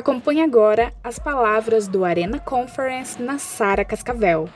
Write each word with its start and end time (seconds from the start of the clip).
Acompanhe 0.00 0.42
agora 0.42 0.94
as 1.04 1.18
palavras 1.18 1.86
do 1.86 2.06
Arena 2.06 2.40
Conference 2.40 3.20
na 3.20 3.38
Sara 3.38 3.84
Cascavel. 3.84 4.48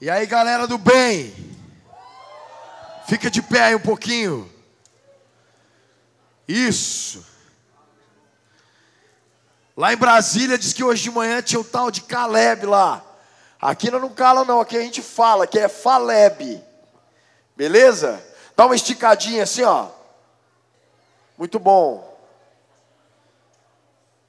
E 0.00 0.08
aí, 0.08 0.24
galera 0.24 0.66
do 0.66 0.78
bem? 0.78 1.34
Fica 3.06 3.30
de 3.30 3.42
pé 3.42 3.64
aí 3.64 3.74
um 3.74 3.80
pouquinho. 3.80 4.50
Isso. 6.48 7.22
Lá 9.76 9.92
em 9.92 9.98
Brasília 9.98 10.56
diz 10.56 10.72
que 10.72 10.82
hoje 10.82 11.02
de 11.02 11.10
manhã 11.10 11.42
tinha 11.42 11.60
o 11.60 11.64
tal 11.64 11.90
de 11.90 12.00
Caleb 12.00 12.64
lá. 12.64 13.04
Aqui 13.60 13.90
não 13.90 14.08
cala 14.08 14.46
não, 14.46 14.62
aqui 14.62 14.78
a 14.78 14.80
gente 14.80 15.02
fala 15.02 15.46
que 15.46 15.58
é 15.58 15.68
Faleb. 15.68 16.71
Beleza? 17.56 18.22
Dá 18.56 18.66
uma 18.66 18.74
esticadinha 18.74 19.42
assim, 19.42 19.62
ó. 19.62 19.88
Muito 21.36 21.58
bom. 21.58 22.16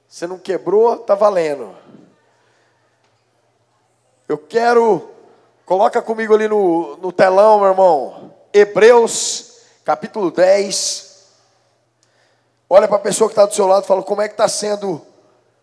Você 0.08 0.26
não 0.26 0.38
quebrou, 0.38 0.98
tá 0.98 1.14
valendo. 1.14 1.76
Eu 4.28 4.38
quero, 4.38 5.10
coloca 5.66 6.00
comigo 6.00 6.34
ali 6.34 6.48
no, 6.48 6.96
no 6.98 7.12
telão, 7.12 7.58
meu 7.58 7.68
irmão. 7.68 8.34
Hebreus, 8.52 9.60
capítulo 9.84 10.30
10. 10.30 11.26
Olha 12.70 12.88
para 12.88 12.96
a 12.96 13.00
pessoa 13.00 13.28
que 13.28 13.32
está 13.32 13.44
do 13.44 13.54
seu 13.54 13.66
lado 13.66 13.84
e 13.84 13.86
fala: 13.86 14.02
como 14.02 14.22
é 14.22 14.28
que 14.28 14.34
está 14.34 14.48
sendo 14.48 15.04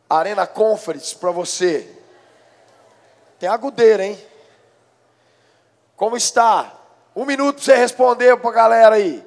a 0.10 0.18
Arena 0.18 0.46
Conference 0.46 1.16
para 1.16 1.32
você? 1.32 1.90
Tem 3.40 3.50
agudeira, 3.50 4.06
hein? 4.06 4.24
Como 5.96 6.16
está? 6.16 6.81
Um 7.16 7.26
minuto 7.26 7.58
para 7.58 7.66
você 7.66 7.76
responder 7.76 8.38
para 8.38 8.50
a 8.50 8.54
galera 8.54 8.96
aí. 8.96 9.26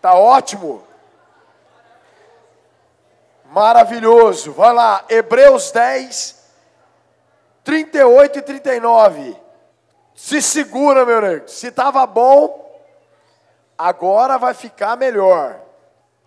Tá 0.00 0.14
ótimo? 0.14 0.82
Maravilhoso. 3.44 4.52
Vai 4.52 4.72
lá, 4.72 5.04
Hebreus 5.08 5.70
10, 5.70 6.44
38 7.62 8.38
e 8.38 8.42
39. 8.42 9.36
Se 10.14 10.42
segura, 10.42 11.04
meu 11.04 11.18
amigo. 11.18 11.48
Se 11.48 11.68
estava 11.68 12.04
bom, 12.06 12.68
agora 13.78 14.38
vai 14.38 14.54
ficar 14.54 14.96
melhor. 14.96 15.60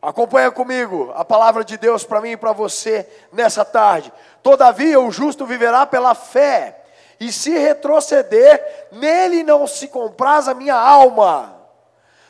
Acompanha 0.01 0.51
comigo 0.51 1.13
a 1.15 1.23
palavra 1.23 1.63
de 1.63 1.77
Deus 1.77 2.03
para 2.03 2.19
mim 2.19 2.31
e 2.31 2.37
para 2.37 2.51
você 2.51 3.09
nessa 3.31 3.63
tarde. 3.63 4.11
Todavia, 4.41 4.99
o 4.99 5.11
justo 5.11 5.45
viverá 5.45 5.85
pela 5.85 6.13
fé 6.13 6.82
e 7.19 7.31
se 7.31 7.57
retroceder, 7.57 8.87
nele 8.91 9.43
não 9.43 9.65
se 9.67 9.87
compraz 9.87 10.47
a 10.47 10.53
minha 10.53 10.75
alma. 10.75 11.55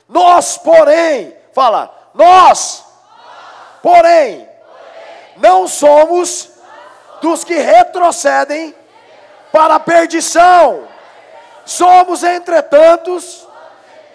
Nós, 0.07 0.57
porém, 0.57 1.35
fala, 1.53 1.93
nós, 2.13 2.85
porém, 3.81 4.47
não 5.37 5.67
somos 5.67 6.49
dos 7.21 7.43
que 7.43 7.55
retrocedem 7.55 8.75
para 9.51 9.75
a 9.75 9.79
perdição. 9.79 10.87
Somos, 11.65 12.23
entretanto, 12.23 13.17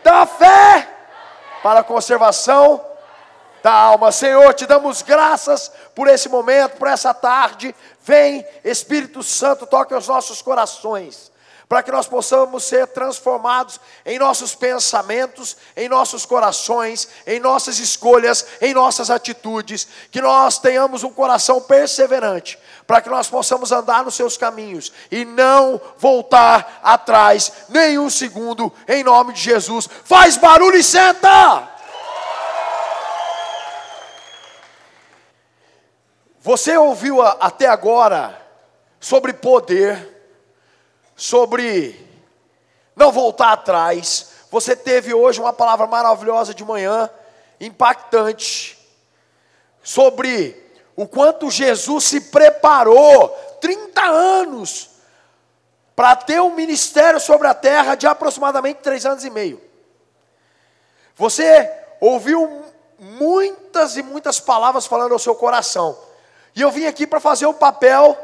da 0.02 0.26
fé 0.26 0.88
para 1.62 1.80
a 1.80 1.84
conservação 1.84 2.84
da 3.62 3.72
alma. 3.72 4.12
Senhor, 4.12 4.52
te 4.54 4.66
damos 4.66 5.02
graças 5.02 5.72
por 5.94 6.08
esse 6.08 6.28
momento, 6.28 6.76
por 6.76 6.88
essa 6.88 7.12
tarde. 7.12 7.74
Vem, 8.08 8.42
Espírito 8.64 9.22
Santo, 9.22 9.66
toque 9.66 9.94
os 9.94 10.08
nossos 10.08 10.40
corações, 10.40 11.30
para 11.68 11.82
que 11.82 11.92
nós 11.92 12.06
possamos 12.06 12.64
ser 12.64 12.86
transformados 12.86 13.78
em 14.06 14.18
nossos 14.18 14.54
pensamentos, 14.54 15.58
em 15.76 15.90
nossos 15.90 16.24
corações, 16.24 17.06
em 17.26 17.38
nossas 17.38 17.78
escolhas, 17.78 18.46
em 18.62 18.72
nossas 18.72 19.10
atitudes, 19.10 19.86
que 20.10 20.22
nós 20.22 20.58
tenhamos 20.58 21.04
um 21.04 21.10
coração 21.10 21.60
perseverante, 21.60 22.58
para 22.86 23.02
que 23.02 23.10
nós 23.10 23.28
possamos 23.28 23.72
andar 23.72 24.02
nos 24.02 24.14
seus 24.14 24.38
caminhos 24.38 24.90
e 25.10 25.26
não 25.26 25.78
voltar 25.98 26.80
atrás 26.82 27.52
nem 27.68 27.98
um 27.98 28.08
segundo, 28.08 28.72
em 28.88 29.04
nome 29.04 29.34
de 29.34 29.42
Jesus. 29.42 29.86
Faz 30.06 30.38
barulho 30.38 30.78
e 30.78 30.82
senta! 30.82 31.77
Você 36.48 36.78
ouviu 36.78 37.20
até 37.20 37.66
agora 37.66 38.40
sobre 38.98 39.34
poder, 39.34 40.32
sobre 41.14 41.94
não 42.96 43.12
voltar 43.12 43.52
atrás. 43.52 44.30
Você 44.50 44.74
teve 44.74 45.12
hoje 45.12 45.42
uma 45.42 45.52
palavra 45.52 45.86
maravilhosa 45.86 46.54
de 46.54 46.64
manhã, 46.64 47.10
impactante, 47.60 48.78
sobre 49.82 50.72
o 50.96 51.06
quanto 51.06 51.50
Jesus 51.50 52.04
se 52.04 52.18
preparou 52.18 53.28
30 53.60 54.00
anos 54.00 54.88
para 55.94 56.16
ter 56.16 56.40
um 56.40 56.54
ministério 56.54 57.20
sobre 57.20 57.46
a 57.46 57.52
terra 57.52 57.94
de 57.94 58.06
aproximadamente 58.06 58.80
três 58.80 59.04
anos 59.04 59.22
e 59.22 59.28
meio. 59.28 59.60
Você 61.14 61.70
ouviu 62.00 62.64
muitas 62.98 63.98
e 63.98 64.02
muitas 64.02 64.40
palavras 64.40 64.86
falando 64.86 65.12
ao 65.12 65.18
seu 65.18 65.34
coração. 65.34 66.07
E 66.58 66.60
eu 66.60 66.72
vim 66.72 66.86
aqui 66.86 67.06
para 67.06 67.20
fazer 67.20 67.46
o 67.46 67.54
papel. 67.54 68.18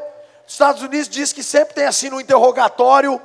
Os 0.45 0.51
Estados 0.51 0.81
Unidos 0.81 1.07
diz 1.07 1.31
que 1.31 1.41
sempre 1.41 1.73
tem 1.73 1.85
assim 1.85 2.09
no 2.09 2.19
interrogatório 2.19 3.21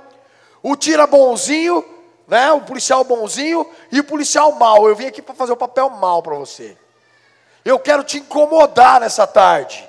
o 0.62 0.76
tira 0.76 1.04
bonzinho, 1.04 1.84
né? 2.28 2.53
O 2.53 2.60
policial 2.60 3.03
bonzinho 3.03 3.69
e 3.91 3.99
o 3.99 4.04
policial 4.04 4.53
mal. 4.53 4.88
Eu 4.88 4.94
vim 4.94 5.06
aqui 5.06 5.20
para 5.20 5.34
fazer 5.34 5.50
o 5.50 5.56
papel 5.56 5.91
mal 5.91 6.22
para 6.22 6.37
você. 6.37 6.78
Eu 7.65 7.76
quero 7.81 8.04
te 8.04 8.19
incomodar 8.19 9.00
nessa 9.00 9.26
tarde. 9.26 9.84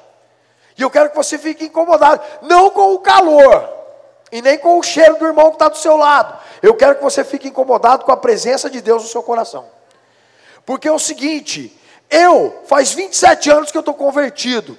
E 0.76 0.82
eu 0.82 0.90
quero 0.90 1.12
que 1.12 1.16
você 1.16 1.38
fique 1.38 1.66
incomodado, 1.66 2.20
não 2.42 2.72
com 2.72 2.92
o 2.92 2.98
calor 2.98 3.70
e 4.32 4.42
nem 4.42 4.58
com 4.58 4.80
o 4.80 4.82
cheiro 4.82 5.18
do 5.18 5.28
irmão 5.28 5.50
que 5.50 5.56
está 5.58 5.70
do 5.70 5.78
seu 5.78 5.98
lado. 5.98 6.36
Eu 6.64 6.74
quero 6.74 6.96
que 6.96 7.04
você 7.04 7.24
fique 7.24 7.48
incomodado 7.48 8.06
com 8.06 8.12
a 8.12 8.18
presença 8.18 8.72
de 8.72 8.82
Deus 8.82 9.04
no 9.04 9.10
seu 9.10 9.22
coração. 9.22 9.68
Porque 10.66 10.88
é 10.88 10.92
o 10.92 10.98
seguinte, 10.98 11.80
eu 12.10 12.64
faz 12.66 12.92
27 12.92 13.52
anos 13.52 13.70
que 13.70 13.78
eu 13.78 13.82
estou 13.82 13.94
convertido. 13.94 14.76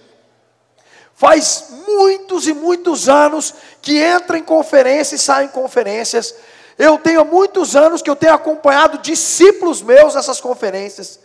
Faz 1.23 1.67
muitos 1.87 2.49
e 2.49 2.53
muitos 2.53 3.09
anos 3.09 3.55
que 3.81 3.97
entra 3.97 4.37
em 4.37 4.43
conferências 4.43 5.21
e 5.21 5.25
sai 5.25 5.45
em 5.45 5.49
conferências. 5.49 6.35
Eu 6.77 6.99
tenho 6.99 7.25
muitos 7.25 7.77
anos 7.77 8.03
que 8.03 8.11
eu 8.11 8.17
tenho 8.17 8.35
acompanhado 8.35 8.99
discípulos 8.99 9.83
meus 9.83 10.17
nessas 10.17 10.41
conferências. 10.41 11.21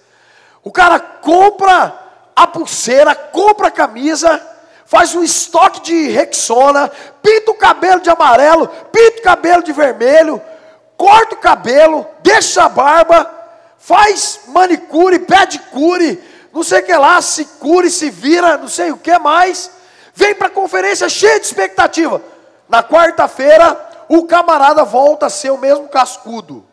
O 0.63 0.71
cara 0.71 0.99
compra 0.99 1.99
a 2.35 2.45
pulseira, 2.45 3.15
compra 3.15 3.69
a 3.69 3.71
camisa, 3.71 4.39
faz 4.85 5.15
um 5.15 5.23
estoque 5.23 5.81
de 5.81 6.09
Rexona, 6.09 6.91
pinta 7.23 7.49
o 7.49 7.55
cabelo 7.55 7.99
de 7.99 8.11
amarelo, 8.11 8.67
pinta 8.91 9.17
o 9.17 9.23
cabelo 9.23 9.63
de 9.63 9.73
vermelho, 9.73 10.39
corta 10.95 11.33
o 11.33 11.39
cabelo, 11.39 12.05
deixa 12.21 12.65
a 12.65 12.69
barba, 12.69 13.27
faz 13.79 14.41
manicure, 14.49 15.17
pedicure, 15.17 16.23
não 16.53 16.61
sei 16.61 16.81
o 16.81 16.85
que 16.85 16.95
lá, 16.95 17.19
se 17.19 17.45
cure, 17.45 17.89
se 17.89 18.11
vira, 18.11 18.57
não 18.57 18.67
sei 18.67 18.91
o 18.91 18.97
que 18.97 19.17
mais 19.17 19.75
vem 20.17 20.33
para 20.33 20.47
a 20.47 20.49
conferência 20.49 21.07
cheio 21.07 21.39
de 21.39 21.45
expectativa. 21.45 22.19
Na 22.67 22.81
quarta-feira, 22.81 24.05
o 24.09 24.25
camarada 24.25 24.83
volta 24.83 25.27
a 25.27 25.29
ser 25.29 25.51
o 25.51 25.59
mesmo 25.59 25.87
cascudo. 25.87 26.65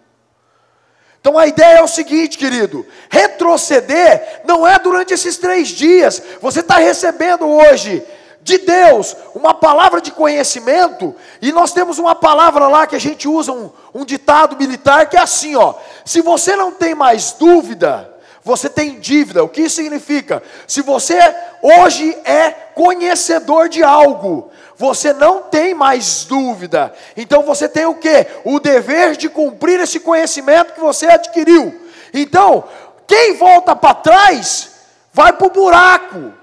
Então 1.21 1.39
a 1.39 1.47
ideia 1.47 1.79
é 1.79 1.83
o 1.83 1.89
seguinte, 1.89 2.39
querido: 2.39 2.87
retroceder 3.11 4.41
não 4.47 4.67
é 4.67 4.79
durante 4.79 5.13
esses 5.13 5.37
três 5.37 5.69
dias. 5.69 6.23
Você 6.41 6.61
está 6.61 6.79
recebendo 6.79 7.47
hoje 7.47 8.03
de 8.41 8.57
Deus 8.59 9.15
uma 9.35 9.53
palavra 9.53 10.01
de 10.01 10.11
conhecimento, 10.11 11.15
e 11.43 11.53
nós 11.53 11.73
temos 11.73 11.99
uma 11.99 12.15
palavra 12.15 12.67
lá 12.67 12.87
que 12.87 12.97
a 12.97 13.01
gente 13.01 13.29
usa, 13.29 13.53
um, 13.53 13.71
um 13.93 14.07
ditado 14.07 14.57
militar, 14.57 15.11
que 15.11 15.19
é 15.19 15.21
assim: 15.21 15.55
ó, 15.55 15.75
se 16.03 16.23
você 16.23 16.57
não 16.57 16.73
tem 16.73 16.95
mais 16.95 17.33
dúvida, 17.33 18.14
você 18.45 18.69
tem 18.69 19.01
dívida. 19.01 19.43
O 19.43 19.49
que 19.49 19.63
isso 19.63 19.77
significa? 19.77 20.43
Se 20.67 20.83
você 20.83 21.19
hoje 21.63 22.17
é 22.25 22.51
conhecedor 22.51 23.71
de 23.71 23.83
algo, 23.83 24.51
você 24.77 25.15
não 25.15 25.41
tem 25.41 25.73
mais 25.73 26.27
dúvida. 26.27 26.93
Então 27.17 27.43
você 27.43 27.67
tem 27.67 27.87
o 27.87 27.95
que? 27.95 28.27
O 28.45 28.61
dever 28.61 29.17
de 29.17 29.31
cumprir 29.31 29.81
esse 29.81 29.99
conhecimento 29.99 30.75
que 30.75 30.81
você 30.81 31.07
adquiriu. 31.07 31.89
Então, 32.13 32.65
quem 33.07 33.35
volta 33.35 33.75
para 33.75 33.95
trás, 33.95 34.71
vai 35.11 35.33
para 35.33 35.47
o 35.47 35.51
buraco. 35.51 36.35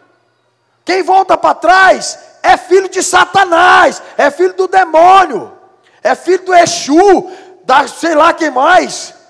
Quem 0.84 1.04
volta 1.04 1.38
para 1.38 1.54
trás 1.54 2.18
é 2.42 2.58
filho 2.58 2.90
de 2.90 3.04
Satanás, 3.04 4.02
é 4.18 4.32
filho 4.32 4.54
do 4.54 4.68
demônio, 4.68 5.54
é 6.02 6.16
filho 6.16 6.46
do 6.46 6.56
Exu, 6.56 7.32
da 7.64 7.88
sei 7.88 8.16
lá 8.16 8.34
quem 8.34 8.50
mais 8.50 9.21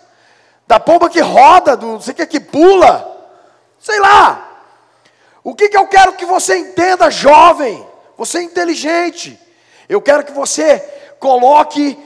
da 0.72 0.80
pomba 0.80 1.10
que 1.10 1.20
roda, 1.20 1.76
do 1.76 1.86
não 1.86 2.00
sei 2.00 2.14
o 2.14 2.16
que 2.16 2.26
que 2.26 2.40
pula, 2.40 3.30
sei 3.78 4.00
lá. 4.00 4.48
O 5.44 5.54
que, 5.54 5.68
que 5.68 5.76
eu 5.76 5.86
quero 5.86 6.14
que 6.14 6.26
você 6.26 6.58
entenda, 6.58 7.12
jovem, 7.12 7.86
você 8.18 8.38
é 8.38 8.44
inteligente, 8.44 9.38
eu 9.90 10.02
quero 10.02 10.24
que 10.24 10.32
você 10.32 10.80
coloque 11.20 12.00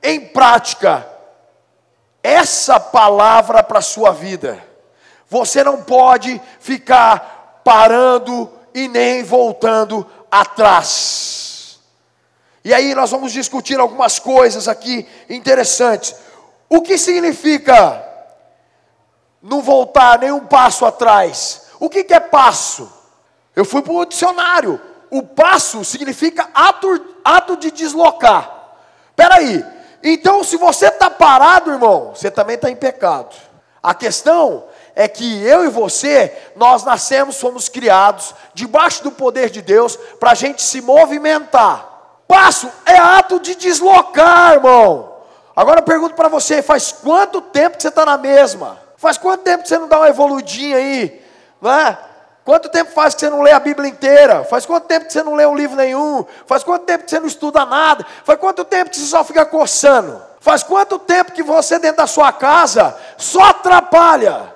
em 0.00 0.20
prática 0.20 1.04
essa 2.22 2.78
palavra 2.78 3.60
para 3.60 3.80
a 3.80 3.82
sua 3.82 4.12
vida. 4.12 4.64
Você 5.28 5.64
não 5.64 5.82
pode 5.82 6.40
ficar 6.60 7.60
parando 7.64 8.48
e 8.72 8.86
nem 8.86 9.24
voltando 9.24 10.06
atrás. 10.30 11.80
E 12.64 12.72
aí 12.72 12.94
nós 12.94 13.10
vamos 13.10 13.32
discutir 13.32 13.80
algumas 13.80 14.20
coisas 14.20 14.68
aqui 14.68 15.08
interessantes. 15.28 16.14
O 16.68 16.82
que 16.82 16.96
significa 16.96 18.11
não 19.42 19.60
voltar 19.60 20.18
nem 20.18 20.30
um 20.30 20.46
passo 20.46 20.86
atrás? 20.86 21.62
O 21.80 21.90
que, 21.90 22.04
que 22.04 22.14
é 22.14 22.20
passo? 22.20 22.90
Eu 23.56 23.64
fui 23.64 23.82
para 23.82 23.92
o 23.92 24.04
dicionário. 24.04 24.80
O 25.10 25.22
passo 25.22 25.84
significa 25.84 26.48
ato, 26.54 27.04
ato 27.24 27.56
de 27.56 27.70
deslocar. 27.70 28.50
Peraí, 29.14 29.64
então 30.02 30.42
se 30.42 30.56
você 30.56 30.86
está 30.86 31.10
parado, 31.10 31.70
irmão, 31.70 32.12
você 32.14 32.30
também 32.30 32.54
está 32.54 32.70
em 32.70 32.76
pecado. 32.76 33.34
A 33.82 33.94
questão 33.94 34.64
é 34.94 35.08
que 35.08 35.42
eu 35.44 35.64
e 35.64 35.68
você, 35.68 36.32
nós 36.54 36.84
nascemos, 36.84 37.40
fomos 37.40 37.68
criados 37.68 38.34
debaixo 38.54 39.02
do 39.02 39.10
poder 39.10 39.50
de 39.50 39.60
Deus 39.60 39.96
para 40.20 40.30
a 40.30 40.34
gente 40.34 40.62
se 40.62 40.80
movimentar. 40.80 41.88
Passo 42.28 42.70
é 42.86 42.96
ato 42.96 43.40
de 43.40 43.54
deslocar, 43.54 44.54
irmão. 44.54 45.12
Agora 45.54 45.80
eu 45.80 45.84
pergunto 45.84 46.14
para 46.14 46.28
você: 46.28 46.62
faz 46.62 46.92
quanto 46.92 47.40
tempo 47.40 47.76
que 47.76 47.82
você 47.82 47.88
está 47.88 48.06
na 48.06 48.16
mesma? 48.16 48.78
Faz 49.02 49.18
quanto 49.18 49.42
tempo 49.42 49.64
que 49.64 49.68
você 49.68 49.78
não 49.78 49.88
dá 49.88 49.98
uma 49.98 50.08
evoludinha 50.08 50.76
aí? 50.76 51.20
Não 51.60 51.72
é? 51.72 51.98
Quanto 52.44 52.68
tempo 52.68 52.92
faz 52.92 53.16
que 53.16 53.20
você 53.20 53.30
não 53.30 53.42
lê 53.42 53.50
a 53.50 53.58
Bíblia 53.58 53.90
inteira? 53.90 54.44
Faz 54.44 54.64
quanto 54.64 54.86
tempo 54.86 55.06
que 55.06 55.12
você 55.12 55.24
não 55.24 55.34
lê 55.34 55.44
um 55.44 55.56
livro 55.56 55.74
nenhum? 55.74 56.24
Faz 56.46 56.62
quanto 56.62 56.84
tempo 56.84 57.02
que 57.02 57.10
você 57.10 57.18
não 57.18 57.26
estuda 57.26 57.66
nada? 57.66 58.06
Faz 58.24 58.38
quanto 58.38 58.64
tempo 58.64 58.92
que 58.92 58.96
você 58.96 59.06
só 59.06 59.24
fica 59.24 59.44
coçando? 59.44 60.22
Faz 60.38 60.62
quanto 60.62 61.00
tempo 61.00 61.32
que 61.32 61.42
você 61.42 61.80
dentro 61.80 61.96
da 61.96 62.06
sua 62.06 62.32
casa 62.32 62.96
só 63.18 63.42
atrapalha? 63.46 64.54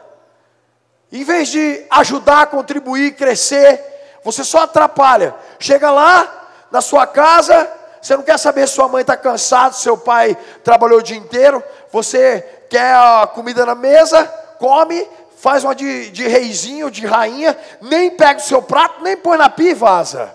Em 1.10 1.25
vez 1.25 1.48
de 1.48 1.84
ajudar, 1.90 2.46
contribuir, 2.46 3.16
crescer, 3.16 4.20
você 4.22 4.44
só 4.44 4.60
atrapalha. 4.60 5.34
Chega 5.58 5.90
lá 5.90 6.50
na 6.70 6.81
sua 6.81 7.04
casa, 7.04 7.69
você 8.00 8.16
não 8.16 8.22
quer 8.22 8.38
saber 8.38 8.69
se 8.69 8.75
sua 8.75 8.87
mãe 8.87 9.00
está 9.00 9.16
cansada, 9.16 9.75
se 9.75 9.82
seu 9.82 9.98
pai 9.98 10.38
trabalhou 10.62 11.00
o 11.00 11.02
dia 11.02 11.16
inteiro, 11.16 11.60
você 11.90 12.56
quer 12.69 12.95
a 12.95 13.27
comida 13.27 13.65
na 13.65 13.75
mesa, 13.75 14.25
come, 14.59 15.07
faz 15.39 15.65
uma 15.65 15.75
de, 15.75 16.11
de 16.11 16.27
reizinho, 16.27 16.91
de 16.91 17.07
rainha, 17.07 17.57
nem 17.81 18.11
pega 18.11 18.41
o 18.41 18.43
seu 18.43 18.63
prato, 18.63 19.03
nem 19.03 19.17
põe 19.17 19.39
na 19.39 19.49
pia 19.49 19.71
e 19.71 19.75
vaza. 19.75 20.35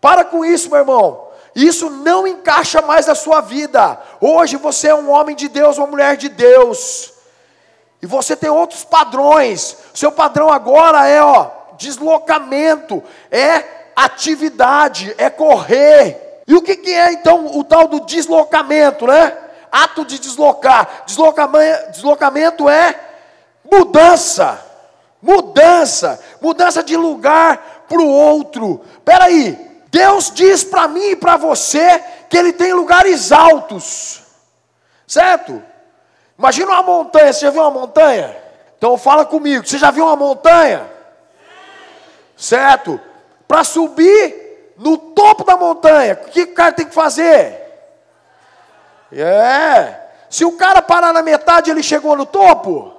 Para 0.00 0.24
com 0.24 0.44
isso, 0.44 0.70
meu 0.70 0.78
irmão. 0.78 1.28
Isso 1.54 1.90
não 1.90 2.26
encaixa 2.26 2.80
mais 2.80 3.06
na 3.06 3.14
sua 3.14 3.40
vida. 3.40 4.00
Hoje 4.20 4.56
você 4.56 4.88
é 4.88 4.94
um 4.94 5.10
homem 5.10 5.34
de 5.34 5.48
Deus, 5.48 5.78
uma 5.78 5.86
mulher 5.86 6.16
de 6.16 6.28
Deus. 6.28 7.12
E 8.00 8.06
você 8.06 8.34
tem 8.36 8.48
outros 8.48 8.84
padrões. 8.84 9.76
Seu 9.92 10.10
padrão 10.12 10.50
agora 10.50 11.06
é, 11.06 11.22
ó, 11.22 11.50
deslocamento, 11.76 13.02
é 13.30 13.64
atividade, 13.94 15.14
é 15.18 15.28
correr. 15.28 16.42
E 16.46 16.54
o 16.54 16.62
que, 16.62 16.76
que 16.76 16.92
é 16.92 17.12
então 17.12 17.58
o 17.58 17.64
tal 17.64 17.86
do 17.86 18.00
deslocamento, 18.00 19.06
né? 19.06 19.36
Ato 19.70 20.04
de 20.04 20.18
deslocar. 20.18 21.04
Deslocamento, 21.06 22.68
é 22.68 22.98
mudança. 23.70 24.66
Mudança, 25.22 26.18
mudança 26.40 26.82
de 26.82 26.96
lugar 26.96 27.84
para 27.86 28.00
o 28.00 28.08
outro. 28.08 28.80
Peraí, 29.04 29.82
Deus 29.90 30.30
diz 30.30 30.64
para 30.64 30.88
mim 30.88 31.10
e 31.10 31.16
para 31.16 31.36
você 31.36 32.02
que 32.28 32.38
Ele 32.38 32.52
tem 32.52 32.72
lugares 32.72 33.32
altos, 33.32 34.22
certo? 35.06 35.62
Imagina 36.38 36.70
uma 36.72 36.82
montanha, 36.82 37.32
você 37.32 37.40
já 37.40 37.50
viu 37.50 37.60
uma 37.60 37.70
montanha? 37.70 38.34
Então 38.78 38.96
fala 38.96 39.26
comigo, 39.26 39.66
você 39.66 39.76
já 39.76 39.90
viu 39.90 40.06
uma 40.06 40.16
montanha? 40.16 40.90
Certo? 42.34 42.98
Para 43.46 43.62
subir 43.62 44.72
no 44.78 44.96
topo 44.96 45.44
da 45.44 45.56
montanha, 45.56 46.14
o 46.14 46.30
que 46.30 46.44
o 46.44 46.54
cara 46.54 46.72
tem 46.72 46.86
que 46.86 46.94
fazer? 46.94 47.69
É. 49.12 50.08
Se 50.28 50.44
o 50.44 50.56
cara 50.56 50.80
parar 50.80 51.12
na 51.12 51.22
metade, 51.22 51.70
ele 51.70 51.82
chegou 51.82 52.16
no 52.16 52.24
topo? 52.24 52.94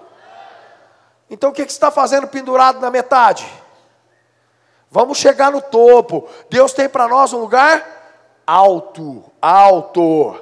Então 1.29 1.49
o 1.49 1.53
que, 1.53 1.65
que 1.65 1.71
você 1.71 1.77
está 1.77 1.89
fazendo 1.89 2.27
pendurado 2.27 2.81
na 2.81 2.91
metade? 2.91 3.47
Vamos 4.91 5.17
chegar 5.17 5.49
no 5.49 5.61
topo. 5.61 6.27
Deus 6.49 6.73
tem 6.73 6.89
para 6.89 7.07
nós 7.07 7.31
um 7.31 7.39
lugar 7.39 7.85
alto, 8.45 9.23
alto. 9.41 10.37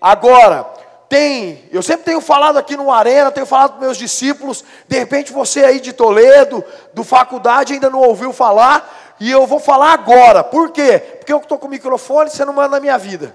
Agora, 0.00 0.64
tem, 1.08 1.68
eu 1.72 1.82
sempre 1.82 2.04
tenho 2.04 2.20
falado 2.20 2.58
aqui 2.58 2.76
no 2.76 2.92
Arena, 2.92 3.32
tenho 3.32 3.46
falado 3.46 3.72
para 3.72 3.80
meus 3.80 3.96
discípulos, 3.96 4.64
de 4.86 4.96
repente 4.96 5.32
você 5.32 5.64
aí 5.64 5.80
de 5.80 5.92
Toledo, 5.92 6.64
do 6.94 7.02
faculdade, 7.02 7.72
ainda 7.72 7.90
não 7.90 8.00
ouviu 8.00 8.32
falar, 8.32 9.16
e 9.18 9.28
eu 9.28 9.46
vou 9.48 9.58
falar 9.58 9.92
agora. 9.92 10.44
Por 10.44 10.70
quê? 10.70 10.98
Porque 11.18 11.32
eu 11.32 11.38
estou 11.38 11.58
com 11.58 11.66
o 11.66 11.70
microfone, 11.70 12.30
você 12.30 12.44
não 12.44 12.52
manda 12.52 12.68
na 12.68 12.80
minha 12.80 12.96
vida. 12.96 13.34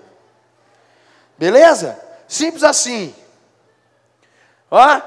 Beleza? 1.38 2.00
Simples 2.28 2.64
assim. 2.64 3.16
Ah? 4.72 5.02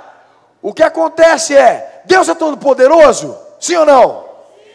O 0.62 0.72
que 0.72 0.82
acontece 0.82 1.56
é, 1.56 2.02
Deus 2.04 2.28
é 2.28 2.34
todo 2.34 2.56
poderoso? 2.56 3.36
Sim 3.60 3.76
ou 3.76 3.86
não? 3.86 4.22
Sim. 4.22 4.70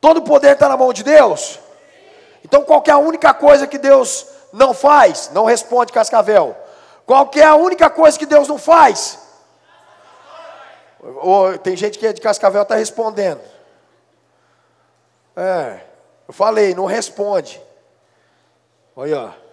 Todo 0.00 0.22
poder 0.22 0.52
está 0.52 0.68
na 0.68 0.76
mão 0.76 0.92
de 0.92 1.02
Deus? 1.02 1.40
Sim. 1.40 1.58
Então 2.44 2.64
qual 2.64 2.82
é 2.86 2.90
a 2.90 2.98
única 2.98 3.32
coisa 3.34 3.66
que 3.66 3.78
Deus 3.78 4.26
não 4.52 4.72
faz? 4.74 5.30
Não 5.32 5.44
responde 5.44 5.92
Cascavel. 5.92 6.56
Qual 7.06 7.30
é 7.34 7.42
a 7.42 7.54
única 7.54 7.88
coisa 7.88 8.18
que 8.18 8.26
Deus 8.26 8.48
não 8.48 8.58
faz? 8.58 9.18
Ou, 11.00 11.56
tem 11.58 11.76
gente 11.76 11.98
que 11.98 12.06
é 12.06 12.12
de 12.12 12.20
Cascavel 12.20 12.62
está 12.62 12.74
respondendo. 12.74 13.40
É, 15.36 15.80
eu 16.26 16.34
falei, 16.34 16.74
não 16.74 16.84
responde. 16.84 17.62
Olha, 18.96 19.20
ó. 19.20 19.47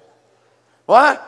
É? 0.87 1.19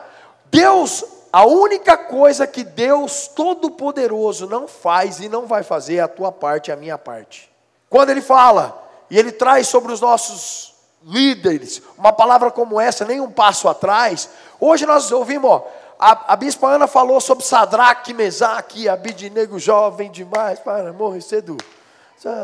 Deus, 0.50 1.04
a 1.32 1.46
única 1.46 1.96
coisa 1.96 2.46
que 2.46 2.64
Deus 2.64 3.28
Todo-Poderoso 3.28 4.46
não 4.46 4.68
faz 4.68 5.20
e 5.20 5.28
não 5.28 5.46
vai 5.46 5.62
fazer 5.62 5.96
é 5.96 6.00
a 6.00 6.08
tua 6.08 6.30
parte 6.30 6.68
e 6.68 6.72
a 6.72 6.76
minha 6.76 6.96
parte. 6.96 7.50
Quando 7.90 8.10
Ele 8.10 8.20
fala, 8.20 8.86
e 9.10 9.18
Ele 9.18 9.32
traz 9.32 9.66
sobre 9.66 9.92
os 9.92 10.00
nossos 10.00 10.74
líderes 11.04 11.82
uma 11.96 12.12
palavra 12.12 12.50
como 12.50 12.80
essa, 12.80 13.04
nem 13.04 13.20
um 13.20 13.30
passo 13.30 13.68
atrás. 13.68 14.28
Hoje 14.60 14.86
nós 14.86 15.10
ouvimos, 15.10 15.50
ó, 15.50 15.66
a, 15.98 16.32
a 16.32 16.36
bispa 16.36 16.68
Ana 16.68 16.86
falou 16.86 17.20
sobre 17.20 17.44
Sadraque, 17.44 18.14
Mesaque, 18.14 18.88
Abidinego 18.88 19.58
jovem 19.58 20.10
demais 20.10 20.58
para 20.60 20.92
morrer 20.92 21.20
cedo. 21.20 21.56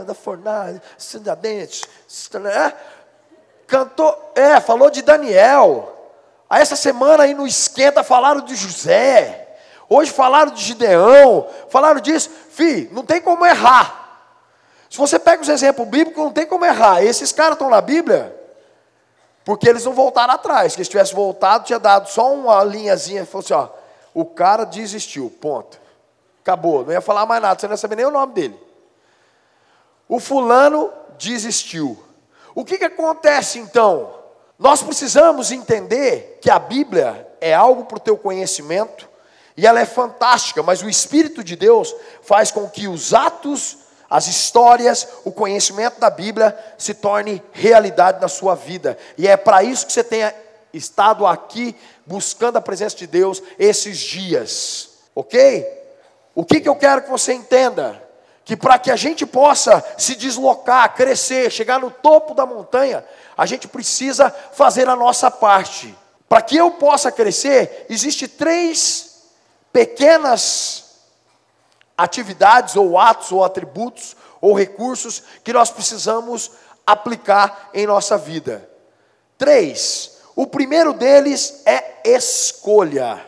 Da 0.07 0.15
fornalha, 0.15 0.81
dentes, 1.41 1.83
né? 2.35 2.73
cantou, 3.67 4.33
é, 4.37 4.61
falou 4.61 4.89
de 4.89 5.03
Daniel. 5.03 5.94
Essa 6.61 6.77
semana 6.77 7.25
aí 7.25 7.35
no 7.35 7.47
esquenta 7.47 8.03
falaram 8.03 8.41
de 8.41 8.55
José. 8.55 9.57
Hoje 9.89 10.11
falaram 10.11 10.51
de 10.51 10.63
Gideão, 10.63 11.47
falaram 11.69 12.01
disso. 12.01 12.31
Fi, 12.51 12.89
não 12.93 13.05
tem 13.05 13.21
como 13.21 13.45
errar. 13.45 14.05
Se 14.89 14.99
você 14.99 15.19
pega 15.19 15.43
os 15.43 15.49
exemplos 15.49 15.89
bíblicos, 15.89 16.23
não 16.23 16.33
tem 16.33 16.47
como 16.47 16.65
errar. 16.65 17.03
Esses 17.03 17.33
caras 17.33 17.55
estão 17.55 17.69
na 17.69 17.81
Bíblia, 17.81 18.35
porque 19.45 19.69
eles 19.69 19.85
não 19.85 19.93
voltaram 19.93 20.35
atrás. 20.35 20.73
Se 20.73 20.79
eles 20.79 20.89
tivessem 20.89 21.15
voltado, 21.15 21.65
tinha 21.65 21.79
dado 21.79 22.09
só 22.09 22.33
uma 22.33 22.63
linhazinha 22.63 23.27
falou 23.27 23.45
assim: 23.45 23.55
ó, 23.55 23.69
o 24.15 24.25
cara 24.25 24.65
desistiu, 24.65 25.31
ponto. 25.41 25.81
Acabou, 26.43 26.85
não 26.85 26.93
ia 26.93 27.01
falar 27.01 27.27
mais 27.27 27.43
nada, 27.43 27.59
você 27.59 27.67
não 27.67 27.73
ia 27.73 27.79
saber 27.79 27.97
nem 27.97 28.07
o 28.07 28.11
nome 28.11 28.35
dele. 28.35 28.61
O 30.09 30.21
fulano 30.21 30.93
desistiu. 31.19 31.99
O 32.55 32.65
que, 32.65 32.79
que 32.79 32.85
acontece 32.85 33.59
então? 33.59 34.24
Nós 34.59 34.83
precisamos 34.83 35.51
entender 35.51 36.39
que 36.41 36.51
a 36.51 36.59
Bíblia 36.59 37.27
é 37.41 37.53
algo 37.53 37.85
para 37.85 37.97
o 37.97 38.01
teu 38.01 38.17
conhecimento, 38.17 39.09
e 39.57 39.67
ela 39.67 39.81
é 39.81 39.87
fantástica, 39.87 40.63
mas 40.63 40.83
o 40.83 40.89
Espírito 40.89 41.45
de 41.45 41.55
Deus 41.55 41.95
faz 42.23 42.51
com 42.51 42.69
que 42.69 42.89
os 42.89 43.15
atos 43.15 43.79
as 44.15 44.29
histórias, 44.29 45.09
o 45.25 45.33
conhecimento 45.33 45.99
da 45.99 46.09
Bíblia 46.09 46.57
se 46.79 46.95
torne 46.95 47.43
realidade 47.53 48.21
na 48.21 48.29
sua 48.29 48.55
vida. 48.55 48.97
E 49.19 49.27
é 49.27 49.37
para 49.37 49.65
isso 49.65 49.85
que 49.85 49.93
você 49.93 50.05
tenha 50.05 50.33
estado 50.73 51.27
aqui 51.27 51.75
buscando 52.07 52.57
a 52.57 52.61
presença 52.61 52.95
de 52.97 53.09
Deus 53.09 53.43
esses 53.59 53.99
dias. 53.99 54.91
Ok? 55.17 55.67
O 56.33 56.45
que, 56.45 56.61
que 56.61 56.69
eu 56.69 56.77
quero 56.77 57.03
que 57.03 57.11
você 57.11 57.33
entenda? 57.33 58.01
Que 58.45 58.57
para 58.57 58.79
que 58.79 58.91
a 58.91 58.97
gente 58.97 59.25
possa 59.25 59.83
se 59.97 60.15
deslocar, 60.15 60.95
crescer, 60.95 61.51
chegar 61.51 61.81
no 61.81 61.91
topo 61.91 62.35
da 62.35 62.45
montanha, 62.45 63.05
a 63.37 63.47
gente 63.47 63.67
precisa 63.67 64.31
fazer 64.53 64.89
a 64.89 64.97
nossa 64.97 65.31
parte. 65.31 65.97
Para 66.29 66.43
que 66.43 66.57
eu 66.57 66.73
possa 66.73 67.11
crescer, 67.11 67.87
existe 67.89 68.29
três 68.29 69.23
pequenas 69.73 70.85
atividades 71.97 72.77
ou 72.77 72.99
atos 72.99 73.33
ou 73.33 73.45
atributos 73.45 74.17
ou 74.41 74.53
recursos 74.53 75.23
que 75.43 75.53
nós 75.53 75.71
precisamos 75.71 76.51
aplicar 76.87 77.71
em 77.73 77.87
nossa 77.87 78.19
vida. 78.19 78.69
Três. 79.39 80.19
O 80.37 80.47
primeiro 80.47 80.93
deles 80.93 81.63
é 81.65 82.01
escolha. 82.05 83.25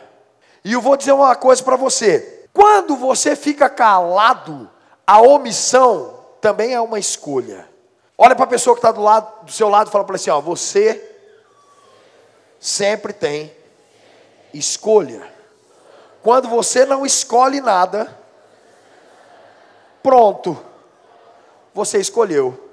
E 0.63 0.73
eu 0.73 0.81
vou 0.81 0.97
dizer 0.97 1.13
uma 1.13 1.35
coisa 1.35 1.63
para 1.63 1.75
você: 1.75 2.47
quando 2.53 2.95
você 2.95 3.35
fica 3.35 3.69
calado, 3.69 4.69
a 5.07 5.21
omissão 5.21 6.19
também 6.41 6.73
é 6.73 6.81
uma 6.81 6.99
escolha. 6.99 7.67
Olha 8.17 8.35
para 8.35 8.43
a 8.43 8.49
pessoa 8.49 8.75
que 8.75 8.79
está 8.79 8.91
do, 8.91 9.01
lado, 9.01 9.45
do 9.45 9.51
seu 9.51 9.69
lado 9.69 9.87
e 9.87 9.91
fala 9.91 10.03
para 10.03 10.17
assim: 10.17 10.29
ó, 10.29 10.41
você 10.41 11.15
sempre 12.59 13.13
tem 13.13 13.55
escolha. 14.53 15.31
Quando 16.21 16.49
você 16.49 16.85
não 16.85 17.05
escolhe 17.05 17.61
nada, 17.61 18.17
pronto, 20.03 20.61
você 21.73 21.99
escolheu. 21.99 22.65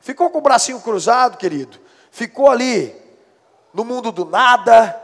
Ficou 0.00 0.30
com 0.30 0.38
o 0.38 0.42
bracinho 0.42 0.80
cruzado, 0.80 1.36
querido? 1.36 1.78
Ficou 2.10 2.48
ali 2.48 2.96
no 3.74 3.84
mundo 3.84 4.10
do 4.10 4.24
nada? 4.24 4.98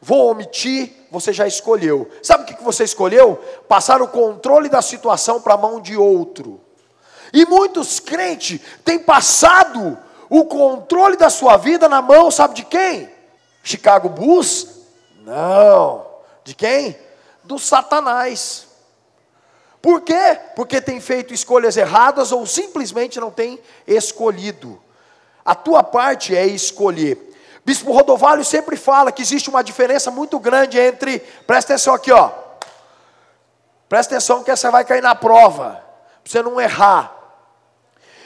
Vou 0.00 0.30
omitir, 0.30 0.95
você 1.10 1.32
já 1.32 1.46
escolheu. 1.46 2.10
Sabe 2.22 2.44
o 2.44 2.46
que 2.46 2.62
você 2.62 2.84
escolheu? 2.84 3.36
Passar 3.68 4.02
o 4.02 4.08
controle 4.08 4.68
da 4.68 4.82
situação 4.82 5.40
para 5.40 5.54
a 5.54 5.58
mão 5.58 5.80
de 5.80 5.96
outro. 5.96 6.60
E 7.32 7.44
muitos 7.44 8.00
crentes 8.00 8.60
têm 8.84 8.98
passado 8.98 9.98
o 10.28 10.44
controle 10.44 11.16
da 11.16 11.30
sua 11.30 11.56
vida 11.56 11.88
na 11.88 12.02
mão, 12.02 12.30
sabe 12.30 12.54
de 12.54 12.64
quem? 12.64 13.10
Chicago 13.62 14.08
Bulls? 14.08 14.68
Não. 15.22 16.06
De 16.44 16.54
quem? 16.54 16.96
Do 17.44 17.58
Satanás. 17.58 18.66
Por 19.82 20.00
quê? 20.00 20.38
Porque 20.54 20.80
tem 20.80 21.00
feito 21.00 21.32
escolhas 21.32 21.76
erradas 21.76 22.32
ou 22.32 22.44
simplesmente 22.46 23.20
não 23.20 23.30
tem 23.30 23.60
escolhido. 23.86 24.80
A 25.44 25.54
tua 25.54 25.82
parte 25.84 26.34
é 26.34 26.44
escolher. 26.44 27.35
Bispo 27.66 27.90
Rodovalho 27.90 28.44
sempre 28.44 28.76
fala 28.76 29.10
que 29.10 29.20
existe 29.20 29.50
uma 29.50 29.60
diferença 29.60 30.08
muito 30.08 30.38
grande 30.38 30.78
entre, 30.78 31.18
presta 31.18 31.72
atenção 31.72 31.94
aqui, 31.94 32.12
ó. 32.12 32.30
Presta 33.88 34.14
atenção 34.14 34.44
que 34.44 34.54
você 34.54 34.70
vai 34.70 34.84
cair 34.84 35.02
na 35.02 35.16
prova, 35.16 35.82
para 36.22 36.30
você 36.30 36.40
não 36.42 36.60
errar. 36.60 37.12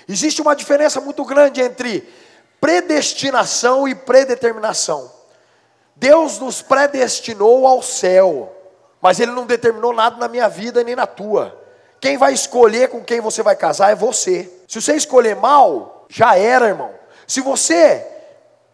Existe 0.06 0.42
uma 0.42 0.54
diferença 0.54 1.00
muito 1.00 1.24
grande 1.24 1.62
entre 1.62 2.06
predestinação 2.60 3.88
e 3.88 3.94
predeterminação. 3.94 5.10
Deus 5.96 6.38
nos 6.38 6.60
predestinou 6.60 7.66
ao 7.66 7.82
céu, 7.82 8.54
mas 9.00 9.20
Ele 9.20 9.32
não 9.32 9.46
determinou 9.46 9.94
nada 9.94 10.18
na 10.18 10.28
minha 10.28 10.50
vida 10.50 10.84
nem 10.84 10.94
na 10.94 11.06
tua. 11.06 11.58
Quem 11.98 12.18
vai 12.18 12.34
escolher 12.34 12.90
com 12.90 13.02
quem 13.02 13.22
você 13.22 13.42
vai 13.42 13.56
casar 13.56 13.90
é 13.90 13.94
você. 13.94 14.52
Se 14.68 14.82
você 14.82 14.94
escolher 14.96 15.34
mal, 15.34 16.04
já 16.10 16.36
era, 16.36 16.68
irmão. 16.68 16.90
Se 17.26 17.40
você 17.40 18.06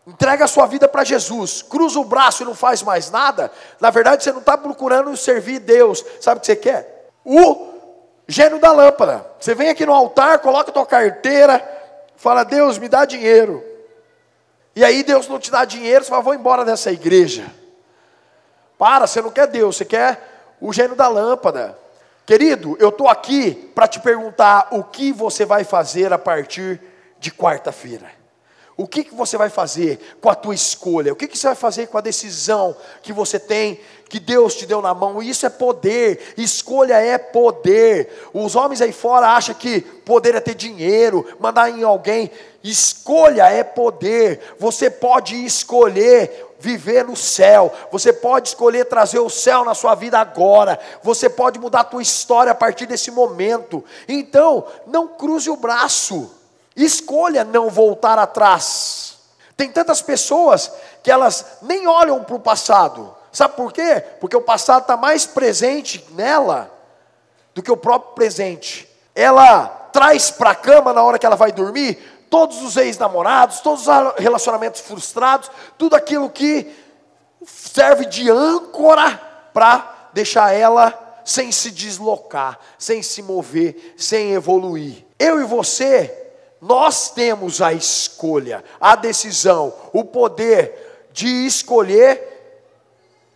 entrega 0.07 0.45
a 0.45 0.49
sua 0.49 0.67
vida 0.67 0.87
para 0.87 1.03
Jesus, 1.03 1.63
cruza 1.63 1.99
o 1.99 2.05
braço 2.05 2.43
e 2.43 2.47
não 2.47 2.55
faz 2.55 2.83
mais 2.83 3.11
nada, 3.11 3.51
na 3.81 3.91
verdade 3.91 4.23
você 4.23 4.31
não 4.31 4.39
está 4.39 4.57
procurando 4.57 5.17
servir 5.17 5.59
Deus. 5.59 6.05
Sabe 6.21 6.39
o 6.39 6.41
que 6.41 6.47
você 6.47 6.57
quer? 6.57 7.11
O 7.25 7.75
gênio 8.29 8.61
da 8.61 8.71
lâmpada. 8.71 9.27
Você 9.41 9.55
vem 9.55 9.69
aqui 9.69 9.85
no 9.85 9.93
altar, 9.93 10.39
coloca 10.39 10.71
a 10.71 10.75
tua 10.75 10.87
carteira, 10.87 11.63
fala, 12.17 12.45
Deus, 12.45 12.79
me 12.79 12.89
dá 12.89 13.05
dinheiro. 13.05 13.65
E 14.75 14.85
aí 14.85 15.03
Deus 15.03 15.27
não 15.27 15.39
te 15.39 15.51
dá 15.51 15.65
dinheiro, 15.65 16.05
você 16.05 16.11
fala, 16.11 16.23
vou 16.23 16.35
embora 16.35 16.65
dessa 16.65 16.93
igreja. 16.93 17.47
Para, 18.79 19.07
você 19.07 19.23
não 19.23 19.31
quer 19.31 19.47
Deus, 19.47 19.77
você 19.77 19.85
quer 19.85 20.55
o 20.61 20.73
gênio 20.73 20.95
da 20.95 21.09
lâmpada. 21.09 21.77
Querido, 22.27 22.77
eu 22.79 22.91
estou 22.91 23.09
aqui 23.09 23.71
para 23.75 23.89
te 23.89 24.01
perguntar 24.01 24.69
o 24.71 24.85
que 24.85 25.13
você 25.13 25.45
vai 25.45 25.65
fazer 25.65 26.13
a 26.13 26.19
partir 26.19 26.81
de 27.19 27.31
quarta-feira. 27.31 28.16
O 28.77 28.87
que, 28.87 29.05
que 29.05 29.15
você 29.15 29.39
vai 29.39 29.49
fazer 29.49 29.99
com 30.21 30.29
a 30.29 30.35
tua 30.35 30.55
escolha? 30.55 31.13
O 31.13 31.17
que, 31.17 31.27
que 31.27 31.39
você 31.39 31.47
vai 31.47 31.57
fazer 31.57 31.87
com 31.87 31.97
a 31.97 32.03
decisão 32.03 32.77
que 33.03 33.11
você 33.11 33.39
tem, 33.39 33.81
que 34.07 34.21
Deus 34.21 34.55
te 34.55 34.67
deu 34.67 34.83
na 34.83 34.93
mão? 34.93 35.23
Isso 35.23 35.47
é 35.47 35.49
poder, 35.49 36.35
escolha 36.37 37.01
é 37.01 37.17
poder. 37.17 38.29
Os 38.35 38.55
homens 38.55 38.83
aí 38.83 38.93
fora 38.93 39.29
acham 39.29 39.55
que 39.55 39.81
poder 39.81 40.35
é 40.35 40.41
ter 40.41 40.55
dinheiro, 40.55 41.27
mandar 41.41 41.71
em 41.71 41.85
alguém. 41.85 42.31
Escolha 42.63 43.49
é 43.49 43.65
poder. 43.65 44.41
Você 44.59 44.91
pode 44.91 45.43
escolher 45.43 46.47
viver 46.59 47.03
no 47.03 47.17
céu. 47.17 47.73
Você 47.91 48.13
pode 48.13 48.49
escolher 48.49 48.85
trazer 48.85 49.21
o 49.21 49.31
céu 49.31 49.65
na 49.65 49.75
sua 49.75 49.95
vida 49.95 50.19
agora. 50.19 50.79
Você 51.03 51.31
pode 51.31 51.59
mudar 51.59 51.81
a 51.81 51.85
tua 51.85 52.03
história 52.03 52.53
a 52.53 52.55
partir 52.55 52.85
desse 52.85 53.11
momento. 53.11 53.83
Então, 54.07 54.67
não 54.87 55.09
cruze 55.09 55.49
o 55.49 55.57
braço. 55.57 56.36
Escolha 56.77 57.43
não 57.43 57.71
voltar 57.71 58.19
atrás. 58.19 59.17
Tem 59.57 59.71
tantas 59.71 60.03
pessoas 60.03 60.71
que 61.03 61.11
elas 61.11 61.45
nem 61.63 61.89
olham 61.89 62.23
para 62.23 62.37
o 62.37 62.41
passado. 62.41 63.15
Sabe 63.33 63.55
por 63.57 63.73
quê? 63.73 64.05
Porque 64.21 64.37
o 64.37 64.43
passado 64.43 64.83
está 64.83 64.97
mais 64.97 65.25
presente 65.25 66.05
nela 66.11 66.71
do 67.55 67.63
que 67.63 67.73
o 67.73 67.77
próprio 67.77 68.15
presente. 68.15 68.89
Ela 69.15 69.67
traz 69.93 70.31
para 70.31 70.51
a 70.51 70.55
cama 70.55 70.93
na 70.93 71.03
hora 71.03 71.19
que 71.19 71.25
ela 71.25 71.37
vai 71.37 71.51
dormir 71.51 71.99
todos 72.29 72.63
os 72.63 72.77
ex-namorados, 72.77 73.61
todos 73.61 73.87
os 73.87 74.15
relacionamentos 74.19 74.83
frustrados, 74.83 75.51
tudo 75.79 75.97
aquilo 75.97 76.29
que 76.29 76.71
serve 77.47 78.05
de 78.05 78.31
âncora 78.31 79.19
para 79.55 80.11
deixar 80.13 80.53
ela 80.53 81.21
sem 81.25 81.51
se 81.51 81.71
deslocar, 81.71 82.59
sem 82.79 83.03
se 83.03 83.23
mover, 83.23 83.95
sem 83.97 84.33
evoluir. 84.33 85.05
Eu 85.19 85.41
e 85.41 85.45
você 85.45 86.26
nós 86.61 87.11
temos 87.11 87.61
a 87.61 87.73
escolha, 87.73 88.65
a 88.81 88.97
decisão, 88.97 89.75
o 89.93 90.05
poder 90.05 91.09
de 91.13 91.47
escolher 91.47 92.37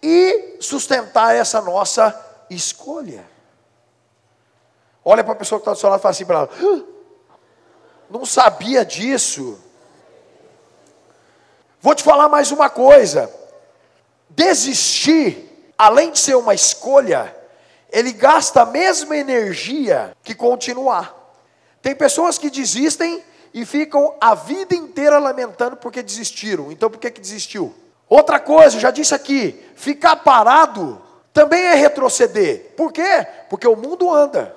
e 0.03 0.57
sustentar 0.61 1.35
essa 1.35 1.61
nossa 1.61 2.19
escolha. 2.49 3.25
Olha 5.05 5.25
para 5.25 5.33
a 5.33 5.37
pessoa 5.37 5.59
que 5.59 5.63
está 5.63 5.73
do 5.73 5.79
seu 5.79 5.89
lado 5.89 6.01
e 6.01 6.03
fala 6.03 6.11
assim 6.11 6.27
para 6.27 6.39
ela: 6.39 6.51
ah, 6.53 6.83
não 8.11 8.25
sabia 8.25 8.85
disso. 8.85 9.59
Vou 11.81 11.95
te 11.95 12.03
falar 12.03 12.29
mais 12.29 12.51
uma 12.51 12.69
coisa. 12.69 13.33
Desistir, 14.29 15.73
além 15.77 16.11
de 16.11 16.19
ser 16.19 16.37
uma 16.37 16.55
escolha, 16.55 17.35
ele 17.91 18.13
gasta 18.13 18.63
a 18.63 18.67
mesma 18.67 19.17
energia 19.17 20.15
que 20.23 20.35
continuar. 20.35 21.20
Tem 21.83 21.95
pessoas 21.95 22.39
que 22.39 22.51
desistem 22.51 23.23
e 23.53 23.65
ficam 23.65 24.15
a 24.21 24.35
vida 24.35 24.75
inteira 24.75 25.19
lamentando 25.19 25.77
porque 25.77 26.03
desistiram. 26.03 26.71
Então 26.71 26.91
por 26.91 26.99
que, 26.99 27.11
que 27.11 27.21
desistiu? 27.21 27.75
Outra 28.09 28.41
coisa, 28.41 28.79
já 28.79 28.91
disse 28.91 29.15
aqui, 29.15 29.61
ficar 29.77 30.17
parado 30.17 31.01
também 31.33 31.63
é 31.63 31.75
retroceder. 31.75 32.73
Por 32.77 32.93
quê? 32.93 33.27
Porque 33.49 33.67
o 33.67 33.77
mundo 33.77 34.13
anda, 34.13 34.55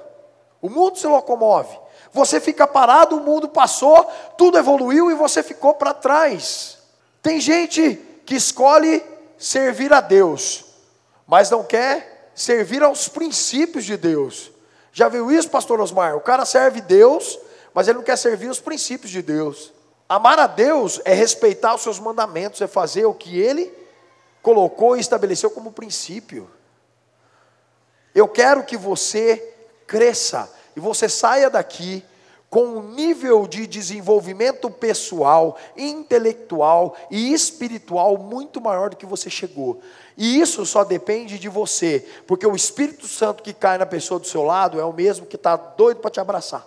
o 0.61 0.69
mundo 0.69 0.97
se 0.97 1.07
locomove. 1.07 1.77
Você 2.11 2.39
fica 2.39 2.67
parado, 2.67 3.17
o 3.17 3.21
mundo 3.21 3.47
passou, 3.47 4.05
tudo 4.37 4.57
evoluiu 4.57 5.09
e 5.09 5.15
você 5.15 5.41
ficou 5.41 5.73
para 5.73 5.93
trás. 5.93 6.77
Tem 7.21 7.39
gente 7.39 7.99
que 8.25 8.35
escolhe 8.35 9.03
servir 9.37 9.91
a 9.93 10.01
Deus, 10.01 10.65
mas 11.27 11.49
não 11.49 11.63
quer 11.63 12.31
servir 12.35 12.83
aos 12.83 13.07
princípios 13.07 13.85
de 13.85 13.97
Deus. 13.97 14.52
Já 14.93 15.09
viu 15.09 15.31
isso, 15.31 15.49
pastor 15.49 15.81
Osmar? 15.81 16.15
O 16.15 16.21
cara 16.21 16.45
serve 16.45 16.79
Deus, 16.79 17.39
mas 17.73 17.87
ele 17.87 17.97
não 17.97 18.05
quer 18.05 18.15
servir 18.15 18.47
os 18.47 18.59
princípios 18.59 19.11
de 19.11 19.23
Deus. 19.23 19.73
Amar 20.07 20.37
a 20.37 20.45
Deus 20.45 21.01
é 21.03 21.13
respeitar 21.13 21.73
os 21.73 21.81
seus 21.81 21.99
mandamentos, 21.99 22.61
é 22.61 22.67
fazer 22.67 23.05
o 23.05 23.13
que 23.13 23.39
ele 23.39 23.73
colocou 24.43 24.95
e 24.95 24.99
estabeleceu 24.99 25.49
como 25.49 25.71
princípio. 25.71 26.47
Eu 28.13 28.27
quero 28.27 28.63
que 28.63 28.77
você 28.77 29.55
cresça 29.87 30.47
e 30.75 30.79
você 30.79 31.09
saia 31.09 31.49
daqui 31.49 32.05
com 32.53 32.65
um 32.65 32.83
nível 32.91 33.47
de 33.47 33.65
desenvolvimento 33.65 34.69
pessoal, 34.69 35.57
intelectual 35.75 36.95
e 37.09 37.33
espiritual 37.33 38.15
muito 38.15 38.61
maior 38.61 38.91
do 38.91 38.95
que 38.95 39.07
você 39.07 39.27
chegou. 39.27 39.81
E 40.15 40.39
isso 40.39 40.63
só 40.63 40.83
depende 40.83 41.39
de 41.39 41.49
você, 41.49 42.07
porque 42.27 42.45
o 42.45 42.55
Espírito 42.55 43.07
Santo 43.07 43.41
que 43.41 43.55
cai 43.55 43.79
na 43.79 43.87
pessoa 43.87 44.19
do 44.19 44.27
seu 44.27 44.43
lado 44.43 44.79
é 44.79 44.85
o 44.85 44.93
mesmo 44.93 45.25
que 45.25 45.35
está 45.35 45.55
doido 45.55 45.99
para 45.99 46.11
te 46.11 46.19
abraçar. 46.19 46.63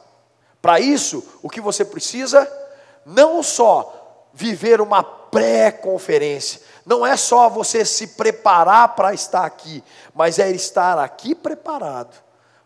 Para 0.60 0.80
isso, 0.80 1.22
o 1.40 1.48
que 1.48 1.60
você 1.60 1.84
precisa, 1.84 2.50
não 3.04 3.40
só 3.40 4.26
viver 4.34 4.80
uma 4.80 5.04
pré-conferência, 5.04 6.62
não 6.84 7.06
é 7.06 7.16
só 7.16 7.48
você 7.48 7.84
se 7.84 8.08
preparar 8.08 8.96
para 8.96 9.14
estar 9.14 9.44
aqui, 9.44 9.84
mas 10.12 10.40
é 10.40 10.50
estar 10.50 10.98
aqui 10.98 11.32
preparado 11.32 12.12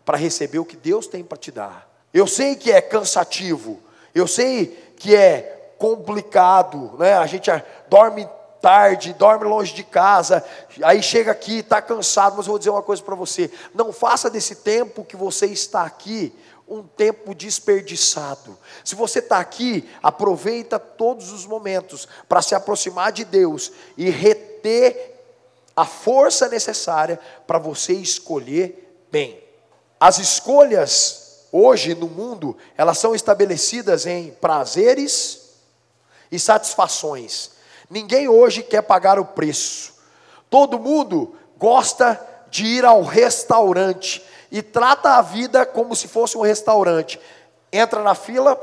para 0.03 0.17
receber 0.17 0.57
o 0.57 0.65
que 0.65 0.75
Deus 0.75 1.05
tem 1.05 1.23
para 1.23 1.37
te 1.37 1.51
dar. 1.51 1.90
Eu 2.13 2.27
sei 2.27 2.55
que 2.55 2.71
é 2.71 2.81
cansativo, 2.81 3.79
eu 4.13 4.27
sei 4.27 4.93
que 4.97 5.15
é 5.15 5.73
complicado, 5.77 6.95
né? 6.99 7.13
A 7.13 7.25
gente 7.25 7.49
dorme 7.89 8.27
tarde, 8.61 9.13
dorme 9.13 9.45
longe 9.45 9.73
de 9.73 9.83
casa, 9.83 10.45
aí 10.83 11.01
chega 11.01 11.31
aqui, 11.31 11.59
está 11.59 11.81
cansado, 11.81 12.35
mas 12.37 12.45
eu 12.45 12.51
vou 12.51 12.59
dizer 12.59 12.69
uma 12.69 12.83
coisa 12.83 13.01
para 13.01 13.15
você: 13.15 13.49
não 13.73 13.91
faça 13.91 14.29
desse 14.29 14.55
tempo 14.55 15.03
que 15.03 15.15
você 15.15 15.47
está 15.47 15.83
aqui 15.83 16.33
um 16.67 16.83
tempo 16.83 17.35
desperdiçado. 17.35 18.57
Se 18.83 18.95
você 18.95 19.19
está 19.19 19.39
aqui, 19.39 19.89
aproveita 20.01 20.79
todos 20.79 21.31
os 21.31 21.45
momentos 21.45 22.07
para 22.29 22.41
se 22.41 22.55
aproximar 22.55 23.11
de 23.11 23.25
Deus 23.25 23.73
e 23.97 24.09
reter 24.09 25.19
a 25.75 25.85
força 25.85 26.47
necessária 26.47 27.19
para 27.45 27.59
você 27.59 27.91
escolher 27.93 29.05
bem. 29.11 29.43
As 29.99 30.17
escolhas 30.17 31.20
hoje 31.51 31.93
no 31.95 32.07
mundo, 32.07 32.57
elas 32.77 32.97
são 32.97 33.13
estabelecidas 33.13 34.05
em 34.05 34.31
prazeres 34.31 35.51
e 36.31 36.39
satisfações. 36.39 37.51
Ninguém 37.89 38.27
hoje 38.27 38.63
quer 38.63 38.81
pagar 38.81 39.19
o 39.19 39.25
preço. 39.25 39.93
Todo 40.49 40.79
mundo 40.79 41.35
gosta 41.57 42.19
de 42.49 42.65
ir 42.65 42.85
ao 42.85 43.01
restaurante 43.03 44.23
e 44.51 44.61
trata 44.61 45.17
a 45.17 45.21
vida 45.21 45.65
como 45.65 45.95
se 45.95 46.07
fosse 46.07 46.37
um 46.37 46.41
restaurante. 46.41 47.19
Entra 47.71 48.01
na 48.01 48.15
fila, 48.15 48.55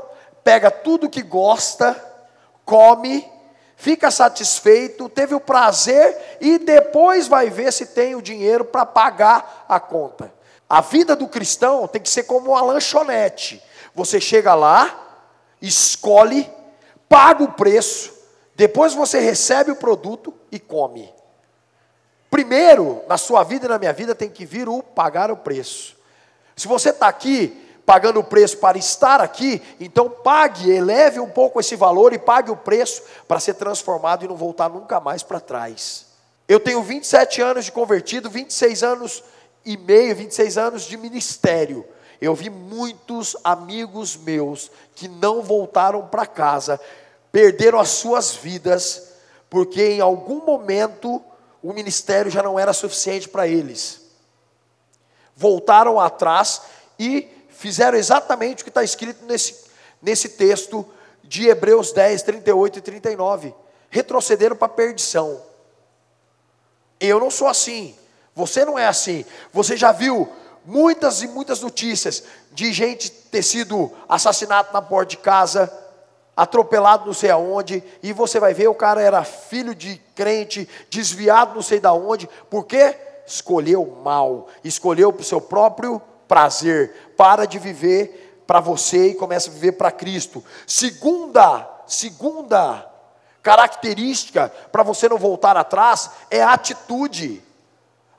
pega 0.43 0.69
tudo 0.69 1.09
que 1.09 1.21
gosta, 1.21 1.95
come, 2.63 3.27
fica 3.75 4.11
satisfeito, 4.11 5.09
teve 5.09 5.33
o 5.33 5.39
prazer 5.39 6.37
e 6.41 6.59
depois 6.59 7.27
vai 7.27 7.49
ver 7.49 7.71
se 7.71 7.87
tem 7.87 8.15
o 8.15 8.21
dinheiro 8.21 8.65
para 8.65 8.85
pagar 8.85 9.65
a 9.67 9.79
conta. 9.79 10.38
A 10.69 10.81
vida 10.81 11.15
do 11.15 11.27
cristão 11.27 11.87
tem 11.87 12.01
que 12.01 12.09
ser 12.09 12.23
como 12.23 12.51
uma 12.51 12.61
lanchonete. 12.61 13.61
Você 13.95 14.21
chega 14.21 14.53
lá, 14.53 15.25
escolhe, 15.59 16.47
paga 17.07 17.43
o 17.43 17.53
preço, 17.53 18.13
depois 18.55 18.93
você 18.93 19.19
recebe 19.19 19.71
o 19.71 19.75
produto 19.75 20.31
e 20.51 20.59
come. 20.59 21.11
Primeiro, 22.29 23.01
na 23.07 23.17
sua 23.17 23.43
vida 23.43 23.65
e 23.65 23.69
na 23.69 23.79
minha 23.79 23.93
vida, 23.93 24.13
tem 24.13 24.29
que 24.29 24.45
vir 24.45 24.69
o 24.69 24.83
pagar 24.83 25.31
o 25.31 25.37
preço. 25.37 25.97
Se 26.55 26.67
você 26.67 26.91
está 26.91 27.07
aqui 27.07 27.65
pagando 27.85 28.19
o 28.19 28.23
preço 28.23 28.57
para 28.57 28.77
estar 28.77 29.19
aqui, 29.19 29.63
então 29.79 30.07
pague, 30.07 30.69
eleve 30.69 31.19
um 31.19 31.29
pouco 31.29 31.59
esse 31.59 31.75
valor 31.75 32.13
e 32.13 32.19
pague 32.19 32.51
o 32.51 32.55
preço 32.55 33.01
para 33.27 33.39
ser 33.39 33.55
transformado 33.55 34.23
e 34.23 34.27
não 34.27 34.35
voltar 34.35 34.69
nunca 34.69 34.99
mais 34.99 35.23
para 35.23 35.39
trás. 35.39 36.05
Eu 36.47 36.59
tenho 36.59 36.83
27 36.83 37.41
anos 37.41 37.65
de 37.65 37.71
convertido, 37.71 38.29
26 38.29 38.83
anos 38.83 39.23
e 39.65 39.77
meio, 39.77 40.15
26 40.15 40.57
anos 40.57 40.83
de 40.83 40.97
ministério. 40.97 41.85
Eu 42.21 42.35
vi 42.35 42.49
muitos 42.49 43.35
amigos 43.43 44.17
meus 44.17 44.71
que 44.95 45.07
não 45.07 45.41
voltaram 45.41 46.07
para 46.07 46.25
casa, 46.25 46.79
perderam 47.31 47.79
as 47.79 47.89
suas 47.89 48.35
vidas, 48.35 49.13
porque 49.49 49.81
em 49.81 50.01
algum 50.01 50.45
momento 50.45 51.21
o 51.61 51.73
ministério 51.73 52.31
já 52.31 52.43
não 52.43 52.59
era 52.59 52.73
suficiente 52.73 53.27
para 53.27 53.47
eles. 53.47 54.01
Voltaram 55.35 55.99
atrás 55.99 56.61
e 56.97 57.27
fizeram 57.49 57.97
exatamente 57.97 58.61
o 58.61 58.65
que 58.65 58.69
está 58.69 58.83
escrito 58.83 59.25
nesse, 59.25 59.65
nesse 60.01 60.29
texto 60.29 60.85
de 61.23 61.47
Hebreus 61.47 61.91
10, 61.91 62.21
38 62.23 62.79
e 62.79 62.81
39. 62.81 63.53
Retrocederam 63.89 64.57
para 64.57 64.65
a 64.65 64.75
perdição. 64.75 65.41
Eu 66.99 67.19
não 67.19 67.31
sou 67.31 67.47
assim. 67.47 67.95
Você 68.35 68.65
não 68.65 68.77
é 68.77 68.87
assim. 68.87 69.25
Você 69.51 69.75
já 69.75 69.91
viu 69.91 70.29
muitas 70.65 71.21
e 71.21 71.27
muitas 71.27 71.61
notícias 71.61 72.23
de 72.51 72.71
gente 72.73 73.09
ter 73.09 73.43
sido 73.43 73.91
assassinado 74.07 74.69
na 74.73 74.81
porta 74.81 75.11
de 75.11 75.17
casa, 75.17 75.71
atropelado 76.35 77.05
não 77.05 77.13
sei 77.13 77.31
aonde, 77.31 77.83
e 78.01 78.13
você 78.13 78.39
vai 78.39 78.53
ver 78.53 78.67
o 78.67 78.75
cara 78.75 79.01
era 79.01 79.23
filho 79.23 79.73
de 79.73 79.97
crente, 80.15 80.67
desviado 80.89 81.55
não 81.55 81.61
sei 81.61 81.79
da 81.79 81.93
onde, 81.93 82.29
porque 82.49 82.95
escolheu 83.25 83.99
mal, 84.03 84.47
escolheu 84.63 85.11
para 85.13 85.21
o 85.21 85.25
seu 85.25 85.41
próprio 85.41 86.01
prazer. 86.27 87.13
Para 87.17 87.45
de 87.45 87.59
viver 87.59 88.43
para 88.45 88.59
você 88.59 89.09
e 89.09 89.15
começa 89.15 89.49
a 89.49 89.53
viver 89.53 89.73
para 89.73 89.91
Cristo. 89.91 90.43
Segunda, 90.65 91.69
segunda 91.85 92.85
característica 93.43 94.51
para 94.71 94.83
você 94.83 95.07
não 95.09 95.17
voltar 95.17 95.55
atrás 95.57 96.09
é 96.29 96.41
a 96.41 96.53
atitude. 96.53 97.43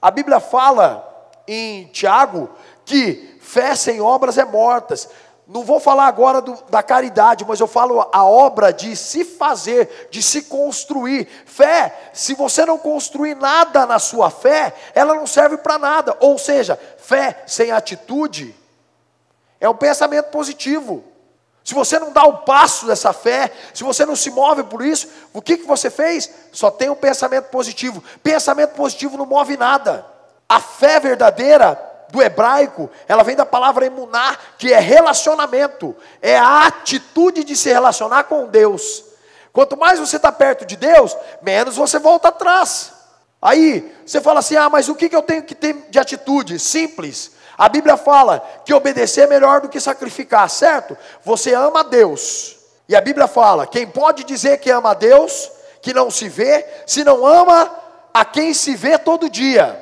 A 0.00 0.10
Bíblia 0.10 0.40
fala 0.40 1.06
em 1.46 1.86
Tiago 1.86 2.50
que 2.84 3.38
fé 3.40 3.74
sem 3.74 4.00
obras 4.00 4.38
é 4.38 4.44
mortas. 4.44 5.08
Não 5.46 5.64
vou 5.64 5.80
falar 5.80 6.06
agora 6.06 6.40
do, 6.40 6.56
da 6.70 6.80
caridade, 6.80 7.44
mas 7.46 7.58
eu 7.58 7.66
falo 7.66 8.08
a 8.12 8.24
obra 8.24 8.72
de 8.72 8.94
se 8.94 9.24
fazer, 9.24 10.08
de 10.10 10.22
se 10.22 10.42
construir. 10.42 11.26
Fé, 11.44 12.10
se 12.12 12.34
você 12.34 12.64
não 12.64 12.78
construir 12.78 13.34
nada 13.34 13.84
na 13.84 13.98
sua 13.98 14.30
fé, 14.30 14.72
ela 14.94 15.12
não 15.12 15.26
serve 15.26 15.56
para 15.56 15.76
nada. 15.76 16.16
Ou 16.20 16.38
seja, 16.38 16.78
fé 16.98 17.42
sem 17.48 17.72
atitude 17.72 18.54
é 19.60 19.68
um 19.68 19.74
pensamento 19.74 20.26
positivo. 20.26 21.04
Se 21.64 21.74
você 21.74 21.98
não 21.98 22.12
dá 22.12 22.24
o 22.24 22.38
passo 22.38 22.86
dessa 22.86 23.12
fé, 23.12 23.52
se 23.74 23.84
você 23.84 24.06
não 24.06 24.16
se 24.16 24.30
move 24.30 24.64
por 24.64 24.84
isso, 24.84 25.08
o 25.32 25.42
que, 25.42 25.58
que 25.58 25.66
você 25.66 25.90
fez? 25.90 26.30
Só 26.52 26.70
tem 26.70 26.88
um 26.88 26.96
pensamento 26.96 27.46
positivo. 27.46 28.02
Pensamento 28.22 28.70
positivo 28.70 29.16
não 29.16 29.26
move 29.26 29.56
nada. 29.56 30.04
A 30.48 30.58
fé 30.58 30.98
verdadeira 30.98 31.78
do 32.10 32.20
hebraico, 32.20 32.90
ela 33.06 33.22
vem 33.22 33.36
da 33.36 33.46
palavra 33.46 33.86
emuná, 33.86 34.36
que 34.58 34.72
é 34.72 34.80
relacionamento, 34.80 35.94
é 36.20 36.36
a 36.36 36.66
atitude 36.66 37.44
de 37.44 37.56
se 37.56 37.72
relacionar 37.72 38.24
com 38.24 38.48
Deus. 38.48 39.04
Quanto 39.52 39.76
mais 39.76 39.98
você 39.98 40.16
está 40.16 40.30
perto 40.30 40.64
de 40.64 40.76
Deus, 40.76 41.16
menos 41.42 41.76
você 41.76 41.98
volta 41.98 42.28
atrás. 42.28 42.92
Aí 43.40 43.94
você 44.04 44.20
fala 44.20 44.40
assim: 44.40 44.56
ah, 44.56 44.68
mas 44.68 44.88
o 44.88 44.94
que, 44.94 45.08
que 45.08 45.16
eu 45.16 45.22
tenho 45.22 45.42
que 45.42 45.54
ter 45.54 45.74
de 45.88 45.98
atitude? 45.98 46.58
Simples. 46.58 47.32
A 47.60 47.68
Bíblia 47.68 47.98
fala 47.98 48.42
que 48.64 48.72
obedecer 48.72 49.24
é 49.24 49.26
melhor 49.26 49.60
do 49.60 49.68
que 49.68 49.78
sacrificar, 49.78 50.48
certo? 50.48 50.96
Você 51.22 51.52
ama 51.52 51.80
a 51.80 51.82
Deus. 51.82 52.56
E 52.88 52.96
a 52.96 53.02
Bíblia 53.02 53.28
fala: 53.28 53.66
quem 53.66 53.86
pode 53.86 54.24
dizer 54.24 54.60
que 54.60 54.70
ama 54.70 54.92
a 54.92 54.94
Deus, 54.94 55.52
que 55.82 55.92
não 55.92 56.10
se 56.10 56.26
vê, 56.26 56.66
se 56.86 57.04
não 57.04 57.26
ama 57.26 57.70
a 58.14 58.24
quem 58.24 58.54
se 58.54 58.74
vê 58.74 58.96
todo 58.96 59.28
dia. 59.28 59.78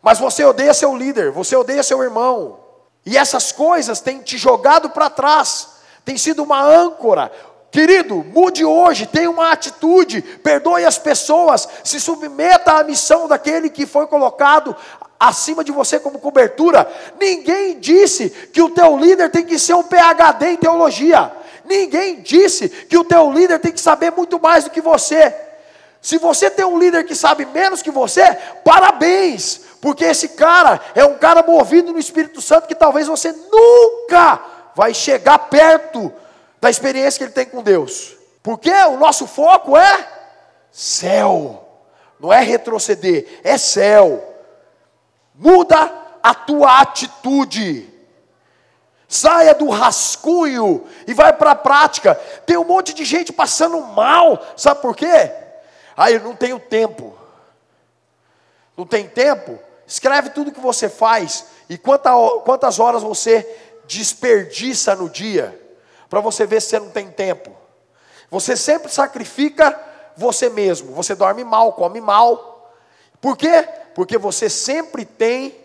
Mas 0.00 0.20
você 0.20 0.44
odeia 0.44 0.72
seu 0.72 0.94
líder, 0.96 1.32
você 1.32 1.56
odeia 1.56 1.82
seu 1.82 2.00
irmão. 2.04 2.60
E 3.04 3.18
essas 3.18 3.50
coisas 3.50 3.98
têm 3.98 4.20
te 4.20 4.38
jogado 4.38 4.90
para 4.90 5.10
trás, 5.10 5.70
tem 6.04 6.16
sido 6.16 6.44
uma 6.44 6.62
âncora. 6.62 7.32
Querido, 7.72 8.22
mude 8.22 8.64
hoje, 8.64 9.06
tenha 9.06 9.28
uma 9.28 9.50
atitude, 9.50 10.22
perdoe 10.22 10.84
as 10.84 10.98
pessoas, 10.98 11.68
se 11.82 11.98
submeta 11.98 12.74
à 12.74 12.84
missão 12.84 13.26
daquele 13.26 13.68
que 13.70 13.86
foi 13.86 14.06
colocado 14.06 14.76
acima 15.28 15.62
de 15.62 15.70
você 15.70 16.00
como 16.00 16.18
cobertura. 16.18 16.90
Ninguém 17.20 17.78
disse 17.78 18.30
que 18.30 18.60
o 18.60 18.70
teu 18.70 18.96
líder 18.96 19.30
tem 19.30 19.44
que 19.44 19.58
ser 19.58 19.74
um 19.74 19.82
PhD 19.82 20.46
em 20.46 20.56
teologia. 20.56 21.32
Ninguém 21.64 22.20
disse 22.20 22.68
que 22.68 22.98
o 22.98 23.04
teu 23.04 23.30
líder 23.30 23.60
tem 23.60 23.72
que 23.72 23.80
saber 23.80 24.10
muito 24.10 24.40
mais 24.40 24.64
do 24.64 24.70
que 24.70 24.80
você. 24.80 25.34
Se 26.00 26.18
você 26.18 26.50
tem 26.50 26.64
um 26.64 26.76
líder 26.76 27.04
que 27.04 27.14
sabe 27.14 27.46
menos 27.46 27.80
que 27.80 27.90
você, 27.90 28.36
parabéns, 28.64 29.60
porque 29.80 30.04
esse 30.04 30.30
cara 30.30 30.80
é 30.94 31.04
um 31.04 31.14
cara 31.14 31.42
movido 31.42 31.92
no 31.92 31.98
Espírito 31.98 32.42
Santo 32.42 32.66
que 32.66 32.74
talvez 32.74 33.06
você 33.06 33.32
nunca 33.32 34.40
vai 34.74 34.92
chegar 34.92 35.38
perto 35.38 36.12
da 36.60 36.68
experiência 36.68 37.18
que 37.18 37.24
ele 37.24 37.32
tem 37.32 37.46
com 37.46 37.62
Deus. 37.62 38.16
Porque 38.42 38.70
o 38.70 38.96
nosso 38.96 39.28
foco 39.28 39.76
é 39.76 40.08
céu. 40.72 41.68
Não 42.18 42.32
é 42.32 42.40
retroceder, 42.40 43.40
é 43.44 43.56
céu. 43.56 44.31
Muda 45.42 45.92
a 46.22 46.32
tua 46.32 46.80
atitude. 46.80 47.92
Saia 49.08 49.52
do 49.52 49.68
rascunho 49.68 50.86
e 51.04 51.12
vai 51.12 51.32
para 51.32 51.50
a 51.50 51.56
prática. 51.56 52.14
Tem 52.46 52.56
um 52.56 52.64
monte 52.64 52.94
de 52.94 53.04
gente 53.04 53.32
passando 53.32 53.80
mal, 53.80 54.40
sabe 54.56 54.80
por 54.80 54.94
quê? 54.94 55.32
Ah, 55.96 56.12
eu 56.12 56.20
não 56.20 56.36
tenho 56.36 56.60
tempo. 56.60 57.12
Não 58.76 58.86
tem 58.86 59.08
tempo? 59.08 59.58
Escreve 59.84 60.30
tudo 60.30 60.52
que 60.52 60.60
você 60.60 60.88
faz 60.88 61.46
e 61.68 61.76
quantas 61.76 62.78
horas 62.78 63.02
você 63.02 63.46
desperdiça 63.84 64.94
no 64.94 65.10
dia, 65.10 65.60
para 66.08 66.20
você 66.20 66.46
ver 66.46 66.62
se 66.62 66.68
você 66.68 66.78
não 66.78 66.90
tem 66.90 67.10
tempo. 67.10 67.50
Você 68.30 68.56
sempre 68.56 68.90
sacrifica 68.90 69.78
você 70.16 70.48
mesmo. 70.48 70.94
Você 70.94 71.14
dorme 71.14 71.42
mal, 71.42 71.72
come 71.72 72.00
mal. 72.00 72.72
Por 73.20 73.36
quê? 73.36 73.68
Porque 73.94 74.18
você 74.18 74.48
sempre 74.48 75.04
tem 75.04 75.62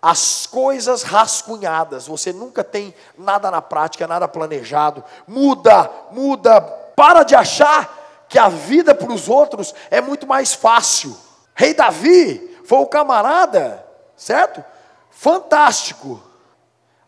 as 0.00 0.46
coisas 0.46 1.02
rascunhadas, 1.02 2.06
você 2.06 2.30
nunca 2.32 2.62
tem 2.62 2.94
nada 3.16 3.50
na 3.50 3.62
prática, 3.62 4.06
nada 4.06 4.28
planejado. 4.28 5.02
Muda, 5.26 5.90
muda, 6.10 6.60
para 6.60 7.22
de 7.22 7.34
achar 7.34 8.26
que 8.28 8.38
a 8.38 8.48
vida 8.48 8.94
para 8.94 9.10
os 9.10 9.28
outros 9.28 9.74
é 9.90 10.00
muito 10.02 10.26
mais 10.26 10.52
fácil. 10.52 11.16
Rei 11.54 11.72
Davi 11.72 12.60
foi 12.66 12.78
o 12.78 12.86
camarada, 12.86 13.82
certo? 14.16 14.62
Fantástico. 15.10 16.22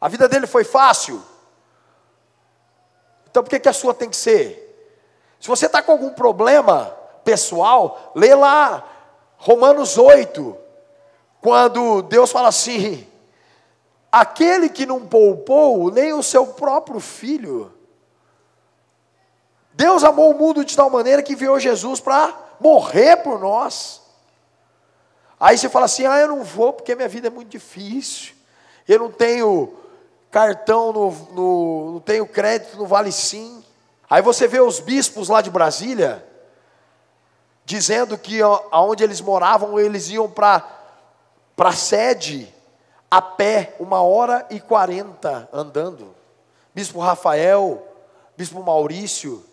A 0.01 0.09
vida 0.09 0.27
dele 0.27 0.47
foi 0.47 0.65
fácil. 0.65 1.23
Então 3.31 3.43
por 3.43 3.51
que, 3.51 3.61
que 3.61 3.69
a 3.69 3.75
sua 3.75 3.93
tem 3.93 4.09
que 4.09 4.17
ser? 4.17 4.63
Se 5.39 5.49
você 5.49 5.67
está 5.67 5.83
com 5.83 5.93
algum 5.93 6.15
problema 6.15 6.97
pessoal, 7.23 8.13
lê 8.15 8.35
lá 8.35 8.83
Romanos 9.47 9.97
8, 9.97 10.57
quando 11.41 12.03
Deus 12.03 12.33
fala 12.33 12.49
assim: 12.49 13.07
aquele 14.11 14.69
que 14.69 14.85
não 14.85 15.07
poupou 15.07 15.89
nem 15.93 16.13
o 16.13 16.21
seu 16.21 16.49
próprio 16.49 16.99
filho. 16.99 17.73
Deus 19.73 20.03
amou 20.03 20.33
o 20.33 20.37
mundo 20.37 20.65
de 20.65 20.75
tal 20.75 20.91
maneira 20.91 21.23
que 21.23 21.35
enviou 21.35 21.61
Jesus 21.61 22.01
para 22.01 22.37
morrer 22.59 23.19
por 23.19 23.39
nós. 23.39 24.03
Aí 25.39 25.57
você 25.57 25.69
fala 25.69 25.85
assim: 25.85 26.05
ah, 26.07 26.19
eu 26.19 26.27
não 26.27 26.43
vou 26.43 26.73
porque 26.73 26.97
minha 26.97 27.09
vida 27.09 27.29
é 27.29 27.31
muito 27.31 27.49
difícil. 27.49 28.35
Eu 28.89 28.99
não 28.99 29.13
tenho 29.13 29.77
cartão, 30.29 30.93
no, 30.93 31.11
no, 31.33 31.93
não 31.93 32.01
tenho 32.01 32.27
crédito 32.27 32.77
no 32.77 32.85
Vale 32.85 33.13
Sim. 33.13 33.63
Aí 34.11 34.23
você 34.23 34.49
vê 34.49 34.59
os 34.59 34.81
bispos 34.81 35.29
lá 35.29 35.41
de 35.41 35.51
Brasília, 35.51 36.27
dizendo 37.67 38.17
que 38.17 38.41
aonde 38.71 39.03
eles 39.03 39.21
moravam, 39.21 39.79
eles 39.79 40.09
iam 40.09 40.31
para 40.31 40.65
a 41.59 41.73
sede 41.73 42.55
a 43.11 43.21
pé, 43.21 43.75
uma 43.81 44.01
hora 44.03 44.47
e 44.51 44.61
quarenta 44.61 45.49
andando. 45.53 46.15
Bispo 46.73 47.01
Rafael, 47.01 47.85
Bispo 48.37 48.63
Maurício. 48.63 49.45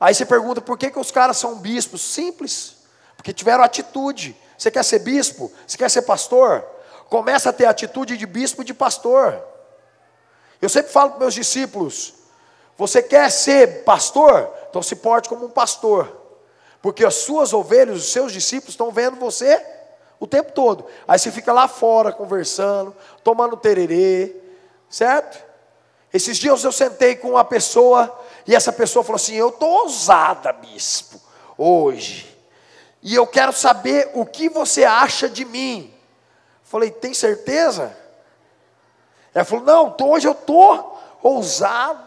Aí 0.00 0.14
você 0.14 0.24
pergunta 0.24 0.62
por 0.62 0.78
que, 0.78 0.90
que 0.90 0.98
os 0.98 1.10
caras 1.10 1.36
são 1.36 1.58
bispos? 1.58 2.00
Simples, 2.00 2.78
porque 3.14 3.32
tiveram 3.32 3.62
atitude. 3.62 4.34
Você 4.56 4.70
quer 4.70 4.82
ser 4.82 5.00
bispo? 5.00 5.52
Você 5.66 5.76
quer 5.76 5.90
ser 5.90 6.02
pastor? 6.02 6.64
Começa 7.10 7.50
a 7.50 7.52
ter 7.52 7.66
atitude 7.66 8.16
de 8.16 8.26
bispo 8.26 8.62
e 8.62 8.64
de 8.64 8.72
pastor. 8.72 9.38
Eu 10.62 10.68
sempre 10.70 10.92
falo 10.92 11.10
para 11.10 11.20
meus 11.20 11.34
discípulos: 11.34 12.14
você 12.76 13.02
quer 13.02 13.30
ser 13.30 13.84
pastor? 13.84 14.50
Então 14.70 14.82
se 14.82 14.96
porte 14.96 15.28
como 15.28 15.44
um 15.44 15.50
pastor. 15.50 16.17
Porque 16.80 17.04
as 17.04 17.14
suas 17.16 17.52
ovelhas, 17.52 17.98
os 17.98 18.12
seus 18.12 18.32
discípulos 18.32 18.74
estão 18.74 18.90
vendo 18.90 19.16
você 19.16 19.64
o 20.20 20.26
tempo 20.26 20.52
todo. 20.52 20.86
Aí 21.06 21.18
você 21.18 21.30
fica 21.30 21.52
lá 21.52 21.68
fora 21.68 22.12
conversando, 22.12 22.94
tomando 23.22 23.56
tererê, 23.56 24.34
certo? 24.88 25.44
Esses 26.12 26.38
dias 26.38 26.64
eu 26.64 26.72
sentei 26.72 27.16
com 27.16 27.30
uma 27.30 27.44
pessoa 27.44 28.16
e 28.46 28.54
essa 28.54 28.72
pessoa 28.72 29.04
falou 29.04 29.16
assim: 29.16 29.34
Eu 29.34 29.50
estou 29.50 29.68
ousada, 29.68 30.52
bispo, 30.52 31.20
hoje. 31.56 32.38
E 33.02 33.14
eu 33.14 33.26
quero 33.26 33.52
saber 33.52 34.10
o 34.14 34.26
que 34.26 34.48
você 34.48 34.84
acha 34.84 35.28
de 35.28 35.44
mim. 35.44 35.94
Falei, 36.64 36.90
tem 36.90 37.14
certeza? 37.14 37.96
Ela 39.32 39.44
falou, 39.44 39.64
não, 39.64 39.96
hoje 40.02 40.26
eu 40.26 40.32
estou 40.32 41.00
ousado, 41.22 42.04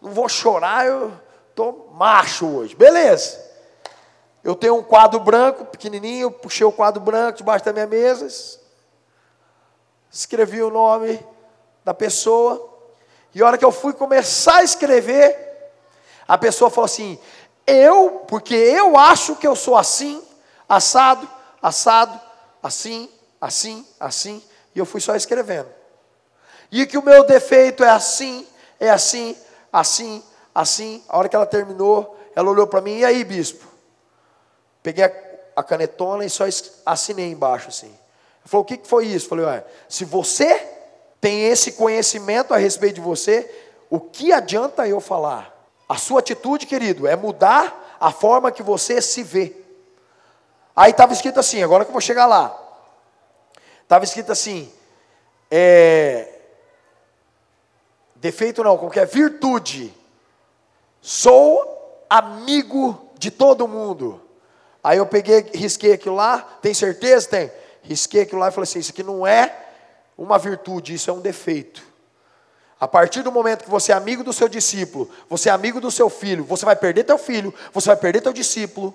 não 0.00 0.12
vou 0.12 0.28
chorar, 0.28 0.86
eu 0.86 1.12
estou 1.50 1.90
macho 1.92 2.46
hoje. 2.46 2.74
Beleza. 2.74 3.49
Eu 4.42 4.54
tenho 4.54 4.76
um 4.76 4.82
quadro 4.82 5.20
branco, 5.20 5.66
pequenininho, 5.66 6.30
puxei 6.30 6.66
o 6.66 6.72
quadro 6.72 7.00
branco 7.00 7.38
debaixo 7.38 7.64
da 7.64 7.72
minha 7.72 7.86
mesa, 7.86 8.26
escrevi 10.10 10.62
o 10.62 10.70
nome 10.70 11.24
da 11.84 11.92
pessoa, 11.92 12.68
e 13.34 13.42
a 13.42 13.46
hora 13.46 13.58
que 13.58 13.64
eu 13.64 13.70
fui 13.70 13.92
começar 13.92 14.56
a 14.56 14.64
escrever, 14.64 15.36
a 16.26 16.38
pessoa 16.38 16.70
falou 16.70 16.86
assim: 16.86 17.18
Eu, 17.66 18.24
porque 18.26 18.54
eu 18.54 18.96
acho 18.96 19.36
que 19.36 19.46
eu 19.46 19.54
sou 19.54 19.76
assim, 19.76 20.22
assado, 20.68 21.28
assado, 21.62 22.18
assim, 22.62 23.10
assim, 23.40 23.86
assim, 23.98 24.42
e 24.74 24.78
eu 24.78 24.86
fui 24.86 25.00
só 25.00 25.14
escrevendo. 25.14 25.68
E 26.72 26.86
que 26.86 26.96
o 26.96 27.04
meu 27.04 27.24
defeito 27.24 27.84
é 27.84 27.90
assim, 27.90 28.46
é 28.78 28.90
assim, 28.90 29.36
assim, 29.72 30.22
assim. 30.54 31.04
A 31.08 31.18
hora 31.18 31.28
que 31.28 31.36
ela 31.36 31.46
terminou, 31.46 32.16
ela 32.34 32.50
olhou 32.50 32.66
para 32.66 32.80
mim, 32.80 32.98
e 32.98 33.04
aí, 33.04 33.22
bispo? 33.22 33.69
Peguei 34.82 35.04
a, 35.04 35.12
a 35.56 35.62
canetona 35.62 36.24
e 36.24 36.30
só 36.30 36.44
assinei 36.86 37.30
embaixo 37.30 37.68
assim. 37.68 37.88
Ela 37.88 38.46
falou: 38.46 38.62
o 38.62 38.66
que, 38.66 38.76
que 38.76 38.88
foi 38.88 39.06
isso? 39.06 39.26
Eu 39.26 39.44
falei: 39.44 39.62
se 39.88 40.04
você 40.04 40.66
tem 41.20 41.46
esse 41.46 41.72
conhecimento 41.72 42.54
a 42.54 42.56
respeito 42.56 42.96
de 42.96 43.00
você, 43.00 43.48
o 43.90 44.00
que 44.00 44.32
adianta 44.32 44.88
eu 44.88 45.00
falar? 45.00 45.54
A 45.88 45.96
sua 45.96 46.20
atitude, 46.20 46.66
querido, 46.66 47.06
é 47.06 47.16
mudar 47.16 47.98
a 48.00 48.10
forma 48.10 48.52
que 48.52 48.62
você 48.62 49.02
se 49.02 49.22
vê. 49.22 49.54
Aí 50.74 50.92
estava 50.92 51.12
escrito 51.12 51.38
assim, 51.38 51.62
agora 51.62 51.84
que 51.84 51.90
eu 51.90 51.92
vou 51.92 52.00
chegar 52.00 52.26
lá. 52.26 52.56
Estava 53.82 54.04
escrito 54.04 54.30
assim, 54.30 54.72
é, 55.50 56.32
defeito 58.14 58.62
não, 58.62 58.78
qualquer 58.78 59.06
virtude. 59.06 59.92
Sou 61.02 62.06
amigo 62.08 63.10
de 63.18 63.30
todo 63.30 63.66
mundo. 63.66 64.22
Aí 64.82 64.98
eu 64.98 65.06
peguei, 65.06 65.50
risquei 65.54 65.92
aquilo 65.92 66.16
lá, 66.16 66.38
tem 66.62 66.72
certeza? 66.72 67.28
Tem. 67.28 67.52
Risquei 67.82 68.22
aquilo 68.22 68.40
lá 68.40 68.48
e 68.48 68.52
falei 68.52 68.64
assim: 68.64 68.78
isso 68.78 68.92
aqui 68.92 69.02
não 69.02 69.26
é 69.26 69.54
uma 70.16 70.38
virtude, 70.38 70.94
isso 70.94 71.10
é 71.10 71.12
um 71.12 71.20
defeito. 71.20 71.82
A 72.78 72.88
partir 72.88 73.22
do 73.22 73.30
momento 73.30 73.64
que 73.64 73.70
você 73.70 73.92
é 73.92 73.94
amigo 73.94 74.24
do 74.24 74.32
seu 74.32 74.48
discípulo, 74.48 75.10
você 75.28 75.50
é 75.50 75.52
amigo 75.52 75.80
do 75.80 75.90
seu 75.90 76.08
filho, 76.08 76.44
você 76.44 76.64
vai 76.64 76.74
perder 76.74 77.04
teu 77.04 77.18
filho, 77.18 77.52
você 77.72 77.88
vai 77.88 77.96
perder 77.96 78.22
teu 78.22 78.32
discípulo. 78.32 78.94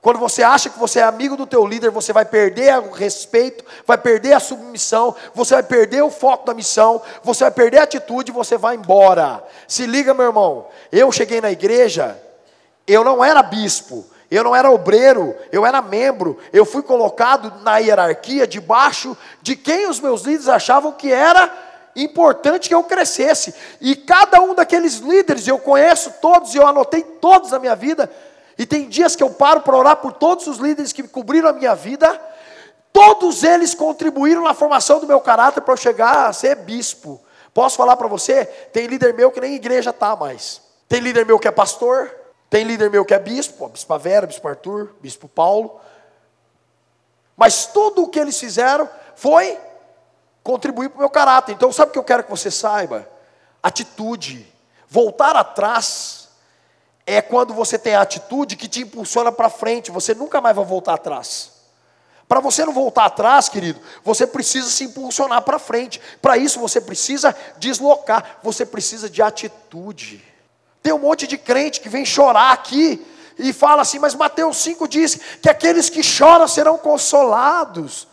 Quando 0.00 0.20
você 0.20 0.44
acha 0.44 0.70
que 0.70 0.78
você 0.78 1.00
é 1.00 1.02
amigo 1.02 1.36
do 1.36 1.48
teu 1.48 1.66
líder, 1.66 1.90
você 1.90 2.12
vai 2.12 2.24
perder 2.24 2.78
o 2.78 2.92
respeito, 2.92 3.64
vai 3.84 3.98
perder 3.98 4.34
a 4.34 4.40
submissão, 4.40 5.16
você 5.34 5.54
vai 5.54 5.64
perder 5.64 6.02
o 6.02 6.10
foco 6.10 6.46
da 6.46 6.54
missão, 6.54 7.02
você 7.24 7.42
vai 7.42 7.50
perder 7.50 7.78
a 7.78 7.82
atitude, 7.82 8.30
você 8.30 8.56
vai 8.56 8.76
embora. 8.76 9.42
Se 9.66 9.84
liga, 9.84 10.14
meu 10.14 10.26
irmão. 10.26 10.68
Eu 10.92 11.10
cheguei 11.10 11.40
na 11.40 11.50
igreja, 11.50 12.16
eu 12.86 13.02
não 13.02 13.24
era 13.24 13.42
bispo, 13.42 14.06
eu 14.30 14.42
não 14.42 14.54
era 14.56 14.70
obreiro, 14.70 15.34
eu 15.52 15.64
era 15.64 15.80
membro. 15.80 16.38
Eu 16.52 16.64
fui 16.64 16.82
colocado 16.82 17.62
na 17.62 17.78
hierarquia 17.78 18.46
debaixo 18.46 19.16
de 19.40 19.54
quem 19.54 19.88
os 19.88 20.00
meus 20.00 20.22
líderes 20.22 20.48
achavam 20.48 20.92
que 20.92 21.12
era 21.12 21.52
importante 21.94 22.68
que 22.68 22.74
eu 22.74 22.82
crescesse. 22.82 23.54
E 23.80 23.94
cada 23.94 24.40
um 24.40 24.54
daqueles 24.54 24.96
líderes, 24.96 25.46
eu 25.46 25.58
conheço 25.58 26.14
todos 26.20 26.54
e 26.54 26.58
eu 26.58 26.66
anotei 26.66 27.02
todos 27.02 27.52
na 27.52 27.58
minha 27.58 27.76
vida. 27.76 28.10
E 28.58 28.66
tem 28.66 28.88
dias 28.88 29.14
que 29.14 29.22
eu 29.22 29.30
paro 29.30 29.60
para 29.60 29.76
orar 29.76 29.96
por 29.96 30.12
todos 30.12 30.46
os 30.46 30.58
líderes 30.58 30.92
que 30.92 31.02
cobriram 31.04 31.48
a 31.48 31.52
minha 31.52 31.74
vida. 31.74 32.20
Todos 32.92 33.44
eles 33.44 33.74
contribuíram 33.74 34.42
na 34.42 34.54
formação 34.54 34.98
do 34.98 35.06
meu 35.06 35.20
caráter 35.20 35.60
para 35.60 35.74
eu 35.74 35.78
chegar 35.78 36.26
a 36.26 36.32
ser 36.32 36.56
bispo. 36.56 37.20
Posso 37.54 37.76
falar 37.76 37.96
para 37.96 38.08
você? 38.08 38.44
Tem 38.44 38.86
líder 38.86 39.14
meu 39.14 39.30
que 39.30 39.40
nem 39.40 39.54
igreja 39.54 39.92
tá 39.92 40.16
mais. 40.16 40.60
Tem 40.88 41.00
líder 41.00 41.24
meu 41.24 41.38
que 41.38 41.48
é 41.48 41.50
pastor, 41.50 42.10
tem 42.48 42.64
líder 42.64 42.90
meu 42.90 43.04
que 43.04 43.14
é 43.14 43.18
bispo, 43.18 43.68
bispo 43.68 43.98
Vera, 43.98 44.26
bispo 44.26 44.46
Arthur, 44.46 44.94
bispo 45.00 45.28
Paulo. 45.28 45.80
Mas 47.36 47.66
tudo 47.66 48.04
o 48.04 48.08
que 48.08 48.18
eles 48.18 48.38
fizeram 48.38 48.88
foi 49.14 49.58
contribuir 50.42 50.88
para 50.88 50.96
o 50.96 51.00
meu 51.00 51.10
caráter. 51.10 51.52
Então, 51.52 51.72
sabe 51.72 51.90
o 51.90 51.92
que 51.92 51.98
eu 51.98 52.04
quero 52.04 52.24
que 52.24 52.30
você 52.30 52.50
saiba? 52.50 53.08
Atitude. 53.62 54.52
Voltar 54.88 55.34
atrás 55.34 56.28
é 57.04 57.20
quando 57.20 57.52
você 57.52 57.78
tem 57.78 57.94
a 57.94 58.00
atitude 58.00 58.56
que 58.56 58.68
te 58.68 58.82
impulsiona 58.82 59.30
para 59.32 59.50
frente, 59.50 59.90
você 59.90 60.14
nunca 60.14 60.40
mais 60.40 60.54
vai 60.54 60.64
voltar 60.64 60.94
atrás. 60.94 61.52
Para 62.28 62.40
você 62.40 62.64
não 62.64 62.72
voltar 62.72 63.04
atrás, 63.04 63.48
querido, 63.48 63.80
você 64.02 64.26
precisa 64.26 64.68
se 64.68 64.84
impulsionar 64.84 65.42
para 65.42 65.58
frente. 65.58 66.00
Para 66.20 66.36
isso 66.36 66.58
você 66.58 66.80
precisa 66.80 67.34
deslocar, 67.58 68.38
você 68.42 68.66
precisa 68.66 69.08
de 69.08 69.22
atitude. 69.22 70.24
Tem 70.86 70.92
um 70.92 71.00
monte 71.00 71.26
de 71.26 71.36
crente 71.36 71.80
que 71.80 71.88
vem 71.88 72.04
chorar 72.04 72.52
aqui 72.52 73.04
e 73.36 73.52
fala 73.52 73.82
assim, 73.82 73.98
mas 73.98 74.14
Mateus 74.14 74.58
5 74.58 74.86
diz 74.86 75.18
que 75.42 75.50
aqueles 75.50 75.90
que 75.90 76.00
choram 76.00 76.46
serão 76.46 76.78
consolados. 76.78 78.06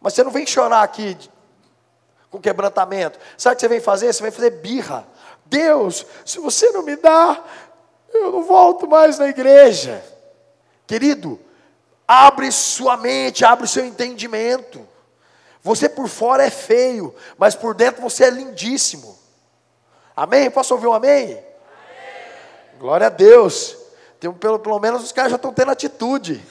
Mas 0.00 0.14
você 0.14 0.22
não 0.22 0.30
vem 0.30 0.46
chorar 0.46 0.84
aqui 0.84 1.18
com 2.30 2.40
quebrantamento. 2.40 3.18
Sabe 3.36 3.54
o 3.54 3.56
que 3.56 3.62
você 3.62 3.68
vem 3.68 3.80
fazer? 3.80 4.12
Você 4.12 4.22
vem 4.22 4.30
fazer 4.30 4.50
birra. 4.50 5.08
Deus, 5.44 6.06
se 6.24 6.38
você 6.38 6.70
não 6.70 6.84
me 6.84 6.94
dá, 6.94 7.42
eu 8.14 8.30
não 8.30 8.44
volto 8.44 8.86
mais 8.86 9.18
na 9.18 9.26
igreja. 9.26 10.00
Querido, 10.86 11.36
abre 12.06 12.52
sua 12.52 12.96
mente, 12.96 13.44
abre 13.44 13.66
seu 13.66 13.84
entendimento. 13.84 14.86
Você 15.64 15.88
por 15.88 16.06
fora 16.06 16.46
é 16.46 16.50
feio, 16.50 17.12
mas 17.36 17.56
por 17.56 17.74
dentro 17.74 18.00
você 18.00 18.22
é 18.22 18.30
lindíssimo. 18.30 19.18
Amém? 20.14 20.48
Posso 20.48 20.72
ouvir 20.74 20.86
um 20.86 20.92
amém? 20.92 21.47
Glória 22.78 23.08
a 23.08 23.10
Deus. 23.10 23.76
Tem, 24.20 24.32
pelo, 24.32 24.58
pelo 24.58 24.78
menos 24.78 25.02
os 25.02 25.12
caras 25.12 25.30
já 25.30 25.36
estão 25.36 25.52
tendo 25.52 25.70
atitude. 25.70 26.44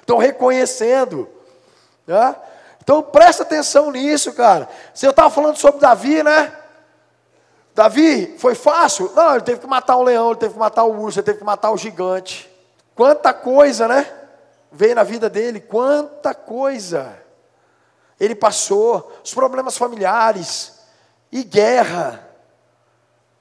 Estão 0.00 0.18
reconhecendo. 0.18 1.28
Né? 2.06 2.36
Então 2.82 3.02
presta 3.02 3.44
atenção 3.44 3.90
nisso, 3.92 4.32
cara. 4.32 4.68
Eu 5.00 5.10
estava 5.10 5.30
falando 5.30 5.56
sobre 5.56 5.80
Davi, 5.80 6.22
né? 6.22 6.52
Davi, 7.74 8.36
foi 8.38 8.54
fácil? 8.54 9.10
Não, 9.14 9.34
ele 9.34 9.44
teve 9.44 9.60
que 9.60 9.66
matar 9.66 9.96
um 9.96 10.02
leão, 10.02 10.30
ele 10.30 10.40
teve 10.40 10.54
que 10.54 10.58
matar 10.58 10.84
o 10.84 11.00
urso, 11.00 11.20
ele 11.20 11.24
teve 11.24 11.38
que 11.38 11.44
matar 11.44 11.70
o 11.70 11.78
gigante. 11.78 12.50
Quanta 12.94 13.32
coisa, 13.32 13.88
né? 13.88 14.12
Veio 14.70 14.94
na 14.94 15.04
vida 15.04 15.30
dele, 15.30 15.60
quanta 15.60 16.34
coisa. 16.34 17.16
Ele 18.20 18.34
passou, 18.34 19.12
os 19.24 19.32
problemas 19.32 19.78
familiares, 19.78 20.80
e 21.30 21.42
guerra, 21.42 22.28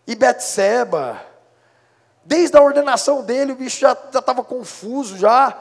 e 0.08 0.16
Betseba 0.16 1.31
Desde 2.32 2.56
a 2.56 2.62
ordenação 2.62 3.24
dele, 3.24 3.52
o 3.52 3.58
bicho 3.58 3.82
já 3.82 3.92
estava 3.92 4.42
confuso, 4.42 5.18
já. 5.18 5.54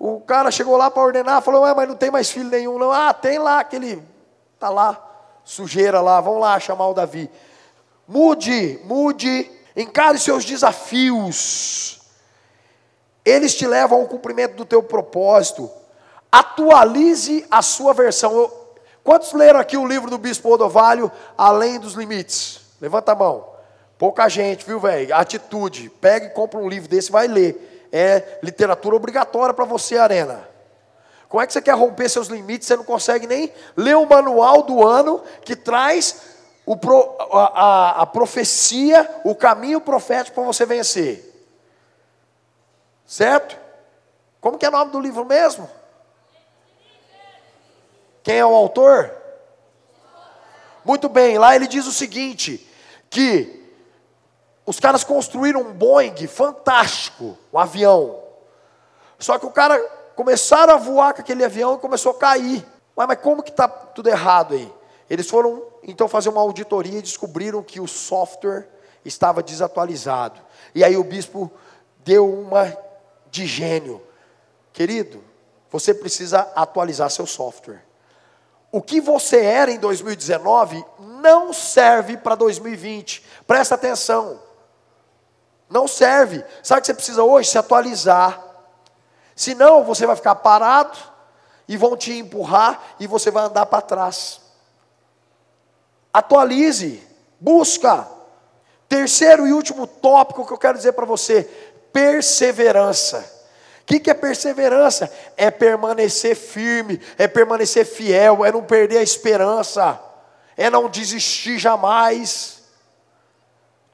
O 0.00 0.20
cara 0.20 0.50
chegou 0.50 0.76
lá 0.76 0.90
para 0.90 1.00
ordenar, 1.00 1.40
falou, 1.40 1.62
Ué, 1.62 1.72
mas 1.72 1.88
não 1.88 1.94
tem 1.94 2.10
mais 2.10 2.28
filho 2.28 2.50
nenhum, 2.50 2.76
não. 2.76 2.90
Ah, 2.90 3.14
tem 3.14 3.38
lá 3.38 3.60
aquele, 3.60 4.02
tá 4.58 4.68
lá, 4.68 5.00
sujeira 5.44 6.00
lá, 6.00 6.20
vamos 6.20 6.40
lá 6.40 6.58
chamar 6.58 6.88
o 6.88 6.92
Davi. 6.92 7.30
Mude, 8.08 8.80
mude, 8.82 9.48
encare 9.76 10.18
seus 10.18 10.44
desafios. 10.44 12.00
Eles 13.24 13.54
te 13.54 13.64
levam 13.64 14.00
ao 14.00 14.08
cumprimento 14.08 14.56
do 14.56 14.64
teu 14.64 14.82
propósito. 14.82 15.70
Atualize 16.32 17.46
a 17.48 17.62
sua 17.62 17.94
versão. 17.94 18.50
Quantos 19.04 19.32
leram 19.34 19.60
aqui 19.60 19.76
o 19.76 19.86
livro 19.86 20.10
do 20.10 20.18
Bispo 20.18 20.52
Odovalho, 20.52 21.12
Além 21.36 21.78
dos 21.78 21.94
Limites? 21.94 22.60
Levanta 22.80 23.12
a 23.12 23.14
mão. 23.14 23.57
Pouca 23.98 24.28
gente, 24.28 24.64
viu, 24.64 24.78
velho? 24.78 25.14
Atitude. 25.14 25.90
Pega 26.00 26.26
e 26.26 26.30
compra 26.30 26.60
um 26.60 26.68
livro 26.68 26.88
desse, 26.88 27.10
vai 27.10 27.26
ler. 27.26 27.88
É 27.92 28.38
literatura 28.42 28.94
obrigatória 28.94 29.52
para 29.52 29.64
você, 29.64 29.98
Arena. 29.98 30.48
Como 31.28 31.42
é 31.42 31.46
que 31.46 31.52
você 31.52 31.60
quer 31.60 31.74
romper 31.74 32.08
seus 32.08 32.28
limites? 32.28 32.68
Você 32.68 32.76
não 32.76 32.84
consegue 32.84 33.26
nem 33.26 33.52
ler 33.76 33.96
o 33.96 34.06
manual 34.06 34.62
do 34.62 34.86
ano 34.86 35.22
que 35.44 35.56
traz 35.56 36.38
pro, 36.80 37.16
a, 37.32 37.62
a, 37.62 38.02
a 38.02 38.06
profecia, 38.06 39.08
o 39.24 39.34
caminho 39.34 39.80
profético 39.80 40.36
para 40.36 40.44
você 40.44 40.64
vencer. 40.64 41.24
Certo? 43.04 43.58
Como 44.40 44.56
que 44.56 44.64
é 44.64 44.68
o 44.68 44.72
nome 44.72 44.92
do 44.92 45.00
livro 45.00 45.24
mesmo? 45.24 45.68
Quem 48.22 48.36
é 48.36 48.46
o 48.46 48.54
autor? 48.54 49.10
Muito 50.84 51.08
bem, 51.08 51.36
lá 51.36 51.56
ele 51.56 51.66
diz 51.66 51.86
o 51.86 51.92
seguinte: 51.92 52.66
que 53.10 53.58
os 54.68 54.78
caras 54.78 55.02
construíram 55.02 55.62
um 55.62 55.72
Boeing 55.72 56.26
fantástico, 56.26 57.38
um 57.50 57.58
avião. 57.58 58.22
Só 59.18 59.38
que 59.38 59.46
o 59.46 59.50
cara 59.50 59.80
começaram 60.14 60.74
a 60.74 60.76
voar 60.76 61.14
com 61.14 61.22
aquele 61.22 61.42
avião 61.42 61.76
e 61.76 61.78
começou 61.78 62.12
a 62.12 62.18
cair. 62.18 62.66
Ué, 62.94 63.06
mas 63.06 63.18
como 63.18 63.42
que 63.42 63.48
está 63.48 63.66
tudo 63.66 64.10
errado 64.10 64.52
aí? 64.52 64.70
Eles 65.08 65.26
foram 65.26 65.62
então 65.82 66.06
fazer 66.06 66.28
uma 66.28 66.42
auditoria 66.42 66.98
e 66.98 67.02
descobriram 67.02 67.62
que 67.62 67.80
o 67.80 67.88
software 67.88 68.68
estava 69.06 69.42
desatualizado. 69.42 70.38
E 70.74 70.84
aí 70.84 70.98
o 70.98 71.04
bispo 71.04 71.50
deu 72.04 72.30
uma 72.30 72.76
de 73.30 73.46
gênio. 73.46 74.02
Querido, 74.74 75.24
você 75.70 75.94
precisa 75.94 76.40
atualizar 76.54 77.08
seu 77.08 77.24
software. 77.24 77.82
O 78.70 78.82
que 78.82 79.00
você 79.00 79.38
era 79.38 79.70
em 79.70 79.78
2019 79.78 80.84
não 81.22 81.54
serve 81.54 82.18
para 82.18 82.34
2020. 82.34 83.24
Presta 83.46 83.74
atenção. 83.74 84.46
Não 85.68 85.86
serve. 85.86 86.44
Sabe 86.62 86.78
o 86.78 86.82
que 86.82 86.86
você 86.86 86.94
precisa 86.94 87.22
hoje? 87.22 87.50
Se 87.50 87.58
atualizar. 87.58 88.42
Senão 89.34 89.84
você 89.84 90.06
vai 90.06 90.16
ficar 90.16 90.34
parado 90.36 90.98
e 91.66 91.76
vão 91.76 91.96
te 91.96 92.12
empurrar 92.12 92.80
e 92.98 93.06
você 93.06 93.30
vai 93.30 93.44
andar 93.44 93.66
para 93.66 93.82
trás. 93.82 94.40
Atualize, 96.12 97.06
busca. 97.38 98.08
Terceiro 98.88 99.46
e 99.46 99.52
último 99.52 99.86
tópico 99.86 100.46
que 100.46 100.52
eu 100.52 100.58
quero 100.58 100.78
dizer 100.78 100.92
para 100.92 101.04
você: 101.04 101.44
perseverança 101.92 103.38
que, 103.88 103.98
que 103.98 104.10
é 104.10 104.14
perseverança? 104.14 105.10
É 105.34 105.50
permanecer 105.50 106.36
firme, 106.36 107.00
é 107.16 107.26
permanecer 107.26 107.86
fiel, 107.86 108.44
é 108.44 108.52
não 108.52 108.62
perder 108.62 108.98
a 108.98 109.02
esperança, 109.02 109.98
é 110.58 110.68
não 110.68 110.90
desistir 110.90 111.58
jamais. 111.58 112.57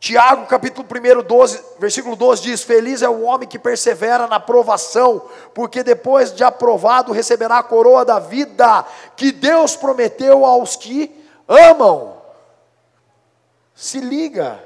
Tiago, 0.05 0.45
capítulo 0.45 0.87
1, 0.87 1.23
12, 1.23 1.65
versículo 1.79 2.15
12 2.15 2.43
diz: 2.43 2.63
Feliz 2.63 3.01
é 3.01 3.09
o 3.09 3.23
homem 3.23 3.49
que 3.49 3.59
persevera 3.59 4.27
na 4.27 4.39
provação, 4.39 5.31
porque 5.55 5.83
depois 5.83 6.31
de 6.31 6.45
aprovado 6.45 7.11
receberá 7.11 7.57
a 7.57 7.63
coroa 7.63 8.05
da 8.05 8.19
vida 8.19 8.85
que 9.17 9.33
Deus 9.33 9.77
prometeu 9.77 10.45
aos 10.45 10.77
que 10.77 11.11
amam. 11.49 12.21
Se 13.75 13.99
liga. 13.99 14.63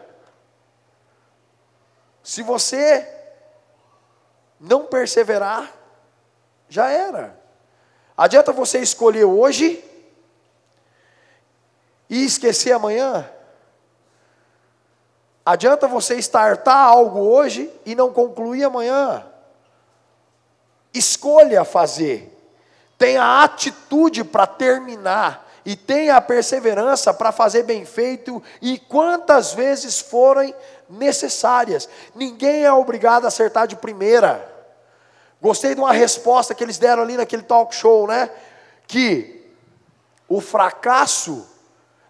Se 2.21 2.43
você 2.43 3.09
não 4.59 4.87
perseverar, 4.87 5.73
já 6.69 6.91
era. 6.91 7.41
Adianta 8.17 8.51
você 8.51 8.81
escolher 8.81 9.23
hoje 9.23 9.85
e 12.11 12.25
esquecer 12.25 12.73
amanhã? 12.73 13.38
Adianta 15.49 15.89
você 15.89 16.17
startar 16.17 16.77
algo 16.77 17.21
hoje 17.21 17.73
e 17.87 17.95
não 17.95 18.13
concluir 18.13 18.65
amanhã? 18.65 19.25
Escolha 20.93 21.65
fazer. 21.65 22.39
Tenha 22.99 23.43
atitude 23.43 24.25
para 24.25 24.47
terminar 24.47 25.49
e 25.65 25.75
tenha 25.75 26.17
a 26.17 26.21
perseverança 26.21 27.15
para 27.15 27.33
fazer 27.33 27.63
bem 27.63 27.87
feito 27.87 28.43
e 28.61 28.79
quantas 28.79 29.55
vezes 29.55 29.99
forem 29.99 30.55
necessárias. 30.87 31.89
Ninguém 32.15 32.65
é 32.67 32.73
obrigado 32.75 33.25
a 33.25 33.29
acertar 33.29 33.67
de 33.67 33.77
primeira. 33.77 34.55
Gostei 35.41 35.75
de 35.75 35.81
uma 35.81 35.95
resposta 35.95 36.55
que 36.55 36.63
eles 36.63 36.77
deram 36.77 37.03
ali 37.03 37.17
naquele 37.17 37.43
talk 37.43 37.75
show, 37.75 38.07
né? 38.07 38.29
Que 38.87 39.51
o 40.29 40.43
fracasso 40.43 41.49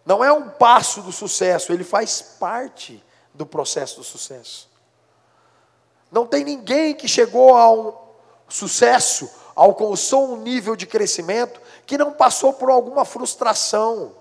não 0.05 0.25
é 0.25 0.33
um 0.33 0.49
passo 0.49 1.03
do 1.03 1.13
sucesso, 1.13 1.73
ele 1.73 1.85
faz 1.85 2.21
parte 2.21 3.07
do 3.39 3.47
processo 3.47 3.97
do 3.97 4.05
sucesso. 4.05 4.69
Não 6.11 6.27
tem 6.27 6.45
ninguém 6.45 6.93
que 6.93 7.07
chegou 7.07 7.57
a 7.57 7.71
um 7.73 7.95
sucesso, 8.49 9.31
alcançou 9.55 10.33
um 10.33 10.37
nível 10.37 10.75
de 10.75 10.87
crescimento, 10.87 11.61
que 11.87 11.97
não 11.97 12.13
passou 12.13 12.53
por 12.53 12.69
alguma 12.69 13.05
frustração. 13.05 14.13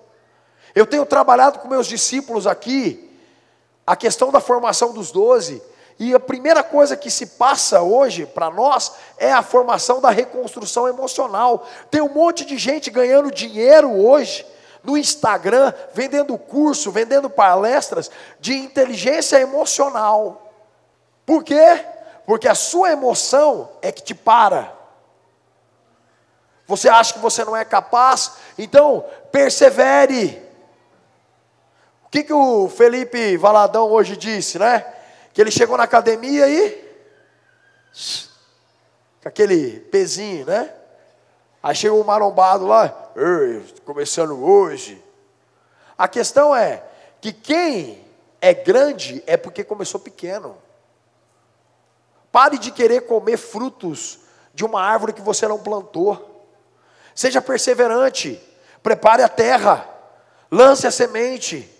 Eu 0.76 0.86
tenho 0.86 1.06
trabalhado 1.06 1.60
com 1.60 1.68
meus 1.68 1.88
discípulos 1.88 2.46
aqui, 2.46 3.10
a 3.86 3.96
questão 3.96 4.32
da 4.32 4.40
formação 4.40 4.94
dos 4.94 5.12
doze, 5.12 5.62
e 6.00 6.14
a 6.14 6.20
primeira 6.20 6.64
coisa 6.64 6.96
que 6.96 7.10
se 7.10 7.26
passa 7.26 7.82
hoje 7.82 8.28
para 8.28 8.52
nós 8.52 8.92
é 9.18 9.34
a 9.34 9.42
formação 9.42 10.00
da 10.00 10.12
reconstrução 10.12 10.88
emocional. 10.88 11.66
Tem 11.90 12.02
um 12.02 12.14
monte 12.14 12.46
de 12.46 12.56
gente 12.56 12.92
ganhando 12.92 13.32
dinheiro 13.32 13.92
hoje 13.92 14.46
no 14.88 14.98
Instagram, 14.98 15.74
vendendo 15.94 16.38
curso, 16.38 16.94
vendendo 16.94 17.30
palestras 17.30 18.10
de 18.40 18.54
inteligência 18.54 19.38
emocional. 19.38 20.50
Por 21.26 21.44
quê? 21.44 21.86
Porque 22.26 22.48
a 22.48 22.56
sua 22.56 22.94
emoção 22.94 23.70
é 23.82 23.92
que 23.92 24.02
te 24.02 24.16
para. 24.16 24.74
Você 26.66 26.88
acha 26.88 27.14
que 27.14 27.20
você 27.20 27.44
não 27.44 27.54
é 27.54 27.66
capaz? 27.66 28.32
Então, 28.58 29.04
persevere. 29.30 30.42
O 32.06 32.10
que, 32.10 32.24
que 32.24 32.34
o 32.34 32.70
Felipe 32.70 33.36
Valadão 33.36 33.92
hoje 33.92 34.16
disse, 34.16 34.58
né? 34.58 34.86
Que 35.34 35.42
ele 35.42 35.52
chegou 35.52 35.78
na 35.78 35.84
academia 35.84 36.48
e. 36.48 36.88
Com 39.22 39.28
aquele 39.28 39.82
pezinho, 39.82 40.46
né? 40.46 40.74
Aí 41.62 41.76
chegou 41.76 42.00
um 42.00 42.06
marombado 42.06 42.66
lá, 42.66 43.07
começando 43.84 44.44
hoje. 44.44 45.04
A 45.98 46.08
questão 46.08 46.56
é 46.56 46.84
que 47.20 47.32
quem 47.32 48.06
é 48.42 48.54
grande 48.54 49.24
é 49.26 49.36
porque 49.36 49.64
começou 49.64 50.00
pequeno. 50.00 50.58
Pare 52.32 52.58
de 52.58 52.72
querer 52.72 53.02
comer 53.02 53.38
frutos 53.38 54.20
de 54.54 54.64
uma 54.66 54.82
árvore 54.82 55.14
que 55.14 55.22
você 55.22 55.48
não 55.48 55.60
plantou. 55.60 56.46
Seja 57.16 57.42
perseverante. 57.42 58.40
Prepare 58.84 59.24
a 59.24 59.30
terra. 59.30 59.90
Lance 60.52 60.86
a 60.86 60.92
semente 60.92 61.78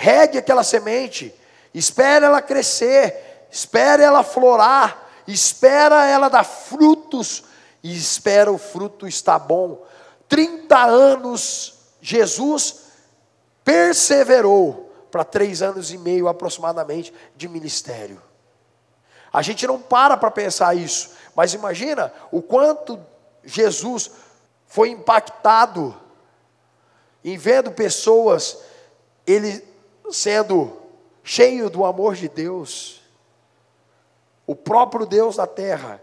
regue 0.00 0.38
aquela 0.38 0.64
semente, 0.64 1.34
espere 1.74 2.24
ela 2.24 2.40
crescer, 2.40 3.46
espere 3.50 4.02
ela 4.02 4.22
florar, 4.22 5.10
espera 5.26 6.06
ela 6.06 6.30
dar 6.30 6.42
frutos, 6.44 7.44
e 7.82 7.94
espera 7.94 8.50
o 8.50 8.58
fruto 8.58 9.06
estar 9.06 9.38
bom. 9.38 9.86
30 10.30 10.82
anos 10.84 11.74
Jesus 12.00 12.84
perseverou 13.62 14.90
para 15.10 15.24
três 15.24 15.60
anos 15.60 15.92
e 15.92 15.98
meio 15.98 16.28
aproximadamente 16.28 17.12
de 17.36 17.48
ministério. 17.48 18.22
A 19.32 19.42
gente 19.42 19.66
não 19.66 19.80
para 19.80 20.16
para 20.16 20.30
pensar 20.30 20.74
isso, 20.74 21.10
mas 21.34 21.52
imagina 21.52 22.12
o 22.30 22.40
quanto 22.40 22.98
Jesus 23.44 24.12
foi 24.66 24.90
impactado 24.90 25.94
em 27.24 27.36
vendo 27.36 27.72
pessoas 27.72 28.58
ele 29.26 29.62
sendo 30.10 30.76
cheio 31.24 31.68
do 31.68 31.84
amor 31.84 32.14
de 32.14 32.28
Deus, 32.28 33.02
o 34.46 34.54
próprio 34.54 35.06
Deus 35.06 35.36
da 35.36 35.46
terra, 35.46 36.00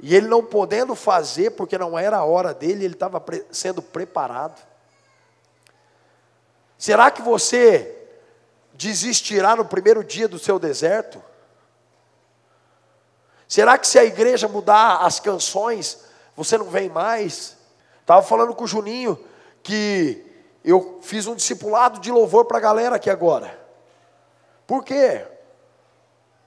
e 0.00 0.14
ele 0.14 0.26
não 0.26 0.44
podendo 0.44 0.94
fazer 0.94 1.50
porque 1.50 1.78
não 1.78 1.98
era 1.98 2.18
a 2.18 2.24
hora 2.24 2.52
dele, 2.52 2.84
ele 2.84 2.94
estava 2.94 3.20
pre 3.20 3.44
sendo 3.50 3.80
preparado. 3.80 4.60
Será 6.76 7.10
que 7.10 7.22
você 7.22 7.96
desistirá 8.74 9.56
no 9.56 9.64
primeiro 9.64 10.02
dia 10.02 10.28
do 10.28 10.38
seu 10.38 10.58
deserto? 10.58 11.22
Será 13.48 13.78
que 13.78 13.86
se 13.86 13.98
a 13.98 14.04
igreja 14.04 14.48
mudar 14.48 14.98
as 14.98 15.20
canções, 15.20 16.00
você 16.36 16.58
não 16.58 16.66
vem 16.66 16.88
mais? 16.88 17.56
Estava 18.00 18.22
falando 18.22 18.54
com 18.54 18.64
o 18.64 18.68
Juninho 18.68 19.18
que 19.62 20.24
eu 20.64 20.98
fiz 21.02 21.26
um 21.26 21.34
discipulado 21.34 22.00
de 22.00 22.10
louvor 22.10 22.44
para 22.46 22.58
a 22.58 22.60
galera 22.60 22.96
aqui 22.96 23.08
agora. 23.08 23.58
Por 24.66 24.84
quê? 24.84 25.26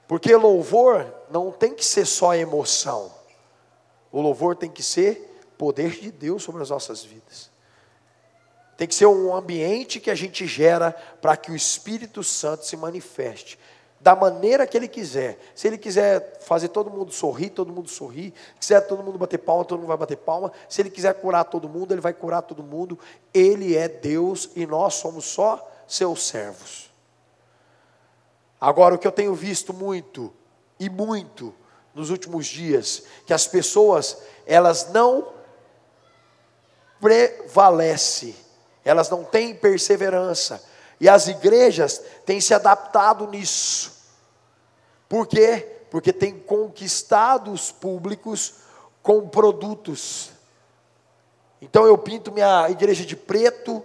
Porque 0.07 0.35
louvor 0.35 1.05
não 1.29 1.51
tem 1.51 1.73
que 1.73 1.85
ser 1.85 2.05
só 2.05 2.35
emoção. 2.35 3.16
O 4.11 4.21
louvor 4.21 4.55
tem 4.55 4.69
que 4.69 4.83
ser 4.83 5.39
poder 5.57 5.91
de 5.91 6.11
Deus 6.11 6.43
sobre 6.43 6.61
as 6.61 6.69
nossas 6.69 7.03
vidas. 7.03 7.49
Tem 8.77 8.87
que 8.87 8.93
ser 8.93 9.07
um 9.07 9.35
ambiente 9.35 9.99
que 9.99 10.11
a 10.11 10.15
gente 10.15 10.45
gera 10.45 10.91
para 11.21 11.35
que 11.35 11.51
o 11.51 11.55
Espírito 11.55 12.23
Santo 12.23 12.65
se 12.65 12.77
manifeste 12.77 13.57
da 13.99 14.15
maneira 14.15 14.67
que 14.67 14.77
ele 14.77 14.87
quiser. 14.87 15.39
Se 15.55 15.67
ele 15.67 15.77
quiser 15.77 16.39
fazer 16.41 16.69
todo 16.69 16.89
mundo 16.89 17.11
sorrir, 17.11 17.49
todo 17.49 17.73
mundo 17.73 17.89
sorrir. 17.89 18.33
Se 18.53 18.59
quiser 18.59 18.81
todo 18.81 19.03
mundo 19.03 19.17
bater 19.17 19.39
palma, 19.39 19.65
todo 19.65 19.79
mundo 19.79 19.87
vai 19.87 19.97
bater 19.97 20.17
palma. 20.17 20.51
Se 20.69 20.81
ele 20.81 20.89
quiser 20.89 21.15
curar 21.15 21.45
todo 21.45 21.67
mundo, 21.67 21.93
ele 21.93 22.01
vai 22.01 22.13
curar 22.13 22.43
todo 22.43 22.61
mundo. 22.63 22.99
Ele 23.33 23.75
é 23.75 23.87
Deus 23.87 24.51
e 24.55 24.65
nós 24.65 24.95
somos 24.95 25.25
só 25.25 25.67
seus 25.87 26.27
servos. 26.27 26.91
Agora, 28.61 28.95
o 28.95 28.97
que 28.97 29.07
eu 29.07 29.11
tenho 29.11 29.33
visto 29.33 29.73
muito 29.73 30.33
e 30.79 30.89
muito 30.89 31.53
nos 31.97 32.11
últimos 32.11 32.45
dias, 32.45 33.01
que 33.25 33.33
as 33.33 33.47
pessoas, 33.47 34.19
elas 34.45 34.91
não 34.91 35.29
prevalecem, 37.01 38.35
elas 38.85 39.09
não 39.09 39.23
têm 39.23 39.55
perseverança, 39.55 40.63
e 40.99 41.09
as 41.09 41.27
igrejas 41.27 41.99
têm 42.23 42.39
se 42.39 42.53
adaptado 42.53 43.27
nisso. 43.27 43.91
Por 45.09 45.25
quê? 45.25 45.85
Porque 45.89 46.13
têm 46.13 46.37
conquistado 46.37 47.51
os 47.51 47.71
públicos 47.71 48.53
com 49.01 49.27
produtos. 49.27 50.29
Então 51.59 51.87
eu 51.87 51.97
pinto 51.97 52.31
minha 52.31 52.69
igreja 52.69 53.03
de 53.03 53.15
preto, 53.15 53.83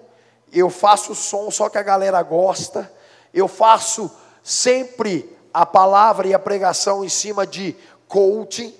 eu 0.52 0.68
faço 0.68 1.14
som 1.14 1.50
só 1.50 1.70
que 1.70 1.78
a 1.78 1.82
galera 1.82 2.22
gosta, 2.22 2.92
eu 3.32 3.48
faço 3.48 4.10
sempre 4.42 5.34
a 5.52 5.66
palavra 5.66 6.28
e 6.28 6.34
a 6.34 6.38
pregação 6.38 7.04
em 7.04 7.08
cima 7.08 7.46
de 7.46 7.76
coaching, 8.12 8.74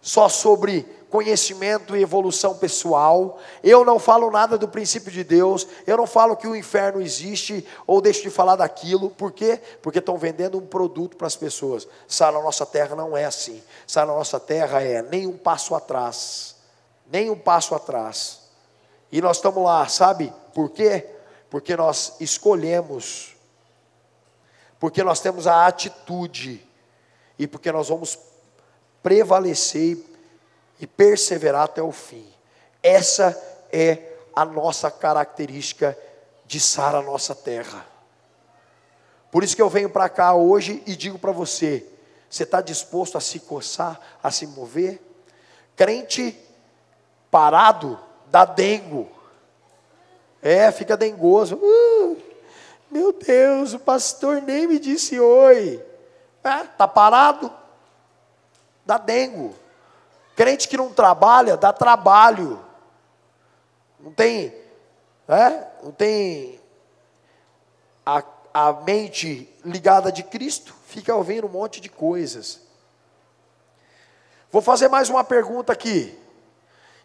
só 0.00 0.30
sobre 0.30 0.86
conhecimento 1.10 1.94
e 1.94 2.02
evolução 2.02 2.56
pessoal. 2.56 3.38
Eu 3.62 3.84
não 3.84 3.98
falo 3.98 4.30
nada 4.30 4.56
do 4.56 4.66
princípio 4.66 5.12
de 5.12 5.22
Deus. 5.22 5.66
Eu 5.86 5.98
não 5.98 6.06
falo 6.06 6.36
que 6.36 6.48
o 6.48 6.56
inferno 6.56 7.00
existe 7.00 7.66
ou 7.86 8.00
deixo 8.00 8.22
de 8.22 8.30
falar 8.30 8.56
daquilo. 8.56 9.10
Por 9.10 9.30
quê? 9.30 9.60
Porque 9.82 9.98
estão 9.98 10.16
vendendo 10.16 10.58
um 10.58 10.66
produto 10.66 11.16
para 11.16 11.26
as 11.26 11.36
pessoas. 11.36 11.86
Sara, 12.06 12.40
nossa 12.40 12.64
terra 12.64 12.96
não 12.96 13.14
é 13.14 13.26
assim. 13.26 13.62
Sara, 13.86 14.06
nossa 14.06 14.40
terra 14.40 14.82
é 14.82 15.02
nem 15.02 15.26
um 15.26 15.36
passo 15.36 15.74
atrás. 15.74 16.56
Nem 17.10 17.30
um 17.30 17.38
passo 17.38 17.74
atrás. 17.74 18.40
E 19.12 19.20
nós 19.20 19.36
estamos 19.36 19.62
lá, 19.62 19.86
sabe 19.88 20.32
por 20.54 20.70
quê? 20.70 21.06
Porque 21.50 21.76
nós 21.76 22.16
escolhemos. 22.20 23.34
Porque 24.78 25.02
nós 25.02 25.20
temos 25.20 25.46
a 25.46 25.66
atitude. 25.66 26.66
E 27.38 27.46
porque 27.46 27.70
nós 27.70 27.88
vamos 27.88 28.18
prevalecer 29.02 29.98
e 30.80 30.86
perseverar 30.86 31.64
até 31.64 31.82
o 31.82 31.92
fim. 31.92 32.26
Essa 32.82 33.36
é 33.72 34.12
a 34.34 34.44
nossa 34.44 34.90
característica 34.90 35.96
de 36.46 36.60
Sara, 36.60 37.02
nossa 37.02 37.34
terra. 37.34 37.86
Por 39.30 39.44
isso 39.44 39.54
que 39.54 39.62
eu 39.62 39.68
venho 39.68 39.90
para 39.90 40.08
cá 40.08 40.34
hoje 40.34 40.82
e 40.86 40.96
digo 40.96 41.18
para 41.18 41.32
você: 41.32 41.84
você 42.30 42.44
está 42.44 42.60
disposto 42.60 43.18
a 43.18 43.20
se 43.20 43.40
coçar, 43.40 44.00
a 44.22 44.30
se 44.30 44.46
mover? 44.46 45.00
Crente 45.76 46.36
parado 47.30 47.98
dá 48.30 48.44
dengo. 48.44 49.08
É, 50.42 50.70
fica 50.70 50.96
dengoso. 50.96 51.56
Uh, 51.56 52.16
meu 52.90 53.12
Deus, 53.12 53.74
o 53.74 53.78
pastor 53.78 54.40
nem 54.42 54.66
me 54.66 54.78
disse 54.78 55.18
oi. 55.18 55.82
É, 56.44 56.64
tá 56.64 56.86
parado? 56.86 57.52
Dá 58.88 58.96
dengo. 58.96 59.54
Crente 60.34 60.66
que 60.66 60.78
não 60.78 60.90
trabalha, 60.90 61.58
dá 61.58 61.74
trabalho. 61.74 62.58
Não 64.00 64.10
tem, 64.10 64.54
é? 65.28 65.66
não 65.82 65.92
tem 65.92 66.58
a, 68.06 68.22
a 68.54 68.72
mente 68.72 69.54
ligada 69.62 70.10
de 70.10 70.22
Cristo, 70.22 70.74
fica 70.86 71.14
ouvindo 71.14 71.46
um 71.46 71.50
monte 71.50 71.82
de 71.82 71.90
coisas. 71.90 72.62
Vou 74.50 74.62
fazer 74.62 74.88
mais 74.88 75.10
uma 75.10 75.22
pergunta 75.22 75.70
aqui. 75.70 76.18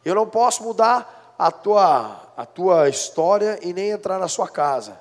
Eu 0.06 0.16
não 0.16 0.26
posso 0.26 0.64
mudar 0.64 1.36
a 1.38 1.52
tua, 1.52 2.32
a 2.38 2.46
tua 2.46 2.88
história 2.88 3.60
e 3.62 3.74
nem 3.74 3.90
entrar 3.90 4.20
na 4.20 4.30
sua 4.30 4.48
casa. 4.48 4.98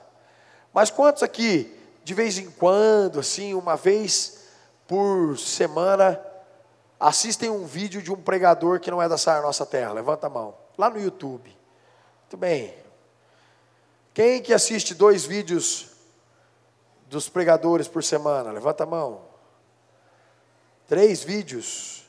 Mas 0.75 0.91
quantos 0.91 1.23
aqui, 1.23 1.79
de 2.03 2.13
vez 2.13 2.39
em 2.39 2.51
quando, 2.51 3.21
assim, 3.21 3.55
uma 3.55 3.77
vez 3.77 4.39
por 4.89 5.39
semana, 5.39 6.32
assistem 7.03 7.51
um 7.51 7.67
vídeo 7.67 8.01
de 8.01 8.13
um 8.13 8.17
pregador 8.17 8.79
que 8.79 8.91
não 8.91 9.03
é 9.03 9.09
da 9.09 9.17
Nossa 9.43 9.67
Terra? 9.67 9.93
Levanta 9.93 10.29
a 10.29 10.31
mão. 10.31 10.57
Lá 10.79 10.89
no 10.89 11.01
YouTube. 11.01 11.51
Muito 12.21 12.37
bem. 12.37 12.73
Quem 14.15 14.41
que 14.41 14.55
assiste 14.55 14.95
dois 14.95 15.25
vídeos 15.25 15.89
dos 17.09 17.29
pregadores 17.29 17.89
por 17.89 18.05
semana? 18.05 18.53
Levanta 18.53 18.85
a 18.85 18.87
mão. 18.87 19.23
Três 20.87 21.25
vídeos. 21.25 22.07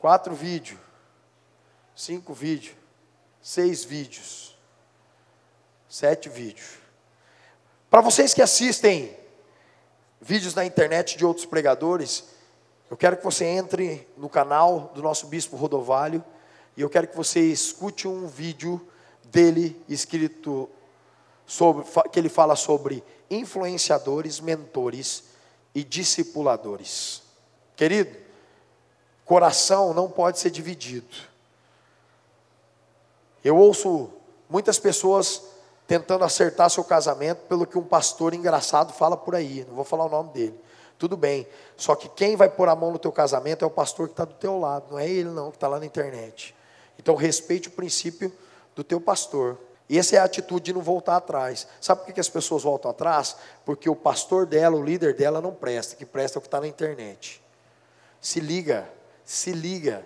Quatro 0.00 0.34
vídeos. 0.34 0.80
Cinco 1.94 2.34
vídeos. 2.34 2.74
Seis 3.40 3.84
vídeos. 3.84 4.58
Sete 5.88 6.28
vídeos. 6.28 6.78
Para 7.88 8.00
vocês 8.00 8.34
que 8.34 8.42
assistem 8.42 9.16
vídeos 10.20 10.54
na 10.54 10.64
internet 10.64 11.16
de 11.16 11.24
outros 11.24 11.46
pregadores, 11.46 12.37
eu 12.90 12.96
quero 12.96 13.16
que 13.16 13.24
você 13.24 13.44
entre 13.44 14.08
no 14.16 14.28
canal 14.28 14.92
do 14.94 15.02
nosso 15.02 15.26
bispo 15.26 15.56
Rodovalho 15.56 16.24
e 16.76 16.80
eu 16.80 16.88
quero 16.88 17.06
que 17.08 17.16
você 17.16 17.40
escute 17.40 18.08
um 18.08 18.26
vídeo 18.26 18.80
dele 19.24 19.80
escrito 19.88 20.68
sobre 21.46 21.84
que 22.10 22.18
ele 22.18 22.28
fala 22.28 22.56
sobre 22.56 23.02
influenciadores, 23.30 24.40
mentores 24.40 25.24
e 25.74 25.84
discipuladores. 25.84 27.22
Querido, 27.76 28.16
coração 29.24 29.92
não 29.92 30.10
pode 30.10 30.38
ser 30.38 30.50
dividido. 30.50 31.16
Eu 33.44 33.56
ouço 33.56 34.10
muitas 34.48 34.78
pessoas 34.78 35.42
tentando 35.86 36.24
acertar 36.24 36.70
seu 36.70 36.84
casamento 36.84 37.46
pelo 37.46 37.66
que 37.66 37.78
um 37.78 37.84
pastor 37.84 38.34
engraçado 38.34 38.92
fala 38.92 39.16
por 39.16 39.34
aí, 39.34 39.64
não 39.68 39.74
vou 39.74 39.84
falar 39.84 40.06
o 40.06 40.10
nome 40.10 40.30
dele. 40.32 40.60
Tudo 40.98 41.16
bem. 41.16 41.46
Só 41.76 41.94
que 41.94 42.08
quem 42.08 42.34
vai 42.34 42.48
pôr 42.48 42.68
a 42.68 42.74
mão 42.74 42.90
no 42.90 42.98
teu 42.98 43.12
casamento 43.12 43.64
é 43.64 43.66
o 43.66 43.70
pastor 43.70 44.08
que 44.08 44.12
está 44.12 44.24
do 44.24 44.34
teu 44.34 44.58
lado, 44.58 44.90
não 44.90 44.98
é 44.98 45.08
ele 45.08 45.30
não, 45.30 45.50
que 45.50 45.56
está 45.56 45.68
lá 45.68 45.78
na 45.78 45.86
internet. 45.86 46.54
Então 46.98 47.14
respeite 47.14 47.68
o 47.68 47.70
princípio 47.70 48.32
do 48.74 48.82
teu 48.82 49.00
pastor. 49.00 49.56
E 49.88 49.98
essa 49.98 50.16
é 50.16 50.18
a 50.18 50.24
atitude 50.24 50.66
de 50.66 50.72
não 50.74 50.82
voltar 50.82 51.16
atrás. 51.16 51.66
Sabe 51.80 52.04
por 52.04 52.12
que 52.12 52.20
as 52.20 52.28
pessoas 52.28 52.62
voltam 52.62 52.90
atrás? 52.90 53.36
Porque 53.64 53.88
o 53.88 53.96
pastor 53.96 54.44
dela, 54.44 54.76
o 54.76 54.84
líder 54.84 55.14
dela 55.14 55.40
não 55.40 55.54
presta, 55.54 55.96
que 55.96 56.04
presta 56.04 56.36
é 56.36 56.38
o 56.38 56.42
que 56.42 56.48
está 56.48 56.60
na 56.60 56.66
internet. 56.66 57.40
Se 58.20 58.40
liga, 58.40 58.86
se 59.24 59.52
liga. 59.52 60.04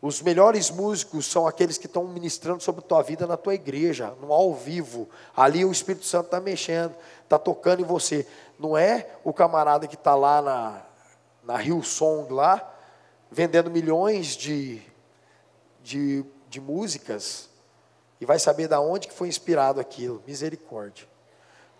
Os 0.00 0.20
melhores 0.20 0.70
músicos 0.70 1.26
são 1.26 1.46
aqueles 1.46 1.78
que 1.78 1.86
estão 1.86 2.04
ministrando 2.04 2.62
sobre 2.62 2.84
a 2.84 2.86
tua 2.86 3.02
vida 3.02 3.26
na 3.26 3.36
tua 3.36 3.54
igreja, 3.54 4.14
no 4.20 4.32
ao 4.32 4.54
vivo. 4.54 5.08
Ali 5.34 5.64
o 5.64 5.72
Espírito 5.72 6.04
Santo 6.04 6.26
está 6.26 6.40
mexendo, 6.40 6.94
está 7.22 7.38
tocando 7.38 7.80
em 7.80 7.86
você. 7.86 8.26
Não 8.58 8.76
é 8.76 9.08
o 9.24 9.32
camarada 9.32 9.86
que 9.86 9.94
está 9.94 10.14
lá 10.14 10.40
na, 10.40 10.82
na 11.42 11.56
Rio 11.56 11.82
Song, 11.82 12.32
lá, 12.32 12.72
vendendo 13.30 13.70
milhões 13.70 14.36
de, 14.36 14.80
de, 15.82 16.24
de 16.48 16.60
músicas, 16.60 17.48
e 18.20 18.26
vai 18.26 18.38
saber 18.38 18.68
da 18.68 18.80
onde 18.80 19.08
que 19.08 19.14
foi 19.14 19.28
inspirado 19.28 19.80
aquilo. 19.80 20.22
Misericórdia. 20.26 21.06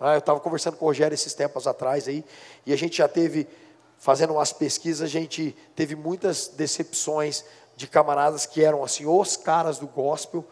Ah, 0.00 0.14
eu 0.14 0.18
estava 0.18 0.40
conversando 0.40 0.76
com 0.76 0.84
o 0.84 0.88
Rogério 0.88 1.14
esses 1.14 1.32
tempos 1.32 1.66
atrás 1.66 2.08
aí, 2.08 2.24
e 2.66 2.72
a 2.72 2.76
gente 2.76 2.98
já 2.98 3.08
teve, 3.08 3.48
fazendo 3.96 4.34
umas 4.34 4.52
pesquisas, 4.52 5.02
a 5.02 5.10
gente 5.10 5.56
teve 5.74 5.94
muitas 5.94 6.48
decepções 6.48 7.44
de 7.76 7.86
camaradas 7.86 8.46
que 8.46 8.62
eram 8.62 8.84
assim, 8.84 9.06
os 9.06 9.36
caras 9.36 9.78
do 9.78 9.86
gospel, 9.86 10.44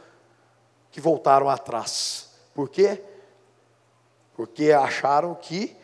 que 0.91 1.01
voltaram 1.01 1.49
atrás. 1.49 2.31
Por 2.55 2.69
quê? 2.69 3.03
Porque 4.35 4.73
acharam 4.73 5.35
que 5.35 5.77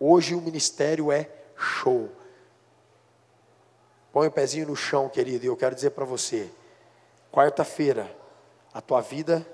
hoje 0.00 0.34
o 0.34 0.40
ministério 0.40 1.12
é 1.12 1.30
show. 1.54 2.10
Põe 4.12 4.26
o 4.26 4.32
pezinho 4.32 4.66
no 4.66 4.74
chão, 4.74 5.08
querido, 5.08 5.44
e 5.44 5.48
eu 5.48 5.56
quero 5.56 5.74
dizer 5.74 5.90
para 5.90 6.04
você: 6.04 6.50
quarta-feira, 7.30 8.12
a 8.72 8.80
tua 8.80 9.00
vida 9.00 9.46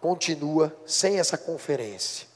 continua 0.00 0.76
sem 0.86 1.18
essa 1.18 1.36
conferência. 1.36 2.28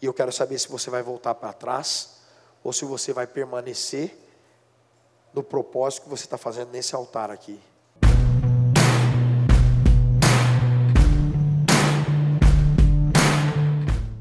E 0.00 0.06
eu 0.06 0.12
quero 0.14 0.30
saber 0.30 0.58
se 0.58 0.68
você 0.68 0.90
vai 0.90 1.02
voltar 1.02 1.34
para 1.34 1.52
trás 1.52 2.20
ou 2.62 2.72
se 2.72 2.84
você 2.84 3.12
vai 3.12 3.26
permanecer 3.26 4.16
no 5.32 5.42
propósito 5.42 6.04
que 6.04 6.08
você 6.08 6.24
está 6.24 6.36
fazendo 6.36 6.70
nesse 6.70 6.94
altar 6.94 7.30
aqui. 7.30 7.60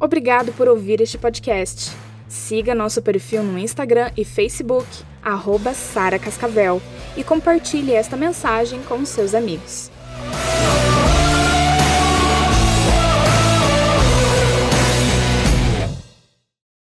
Obrigado 0.03 0.51
por 0.53 0.67
ouvir 0.67 0.99
este 0.99 1.15
podcast. 1.15 1.95
Siga 2.27 2.73
nosso 2.73 3.03
perfil 3.03 3.43
no 3.43 3.59
Instagram 3.59 4.11
e 4.17 4.25
Facebook, 4.25 4.87
arroba 5.21 5.75
Sara 5.75 6.17
Cascavel, 6.17 6.81
e 7.15 7.23
compartilhe 7.23 7.93
esta 7.93 8.17
mensagem 8.17 8.81
com 8.81 9.05
seus 9.05 9.35
amigos. 9.35 9.90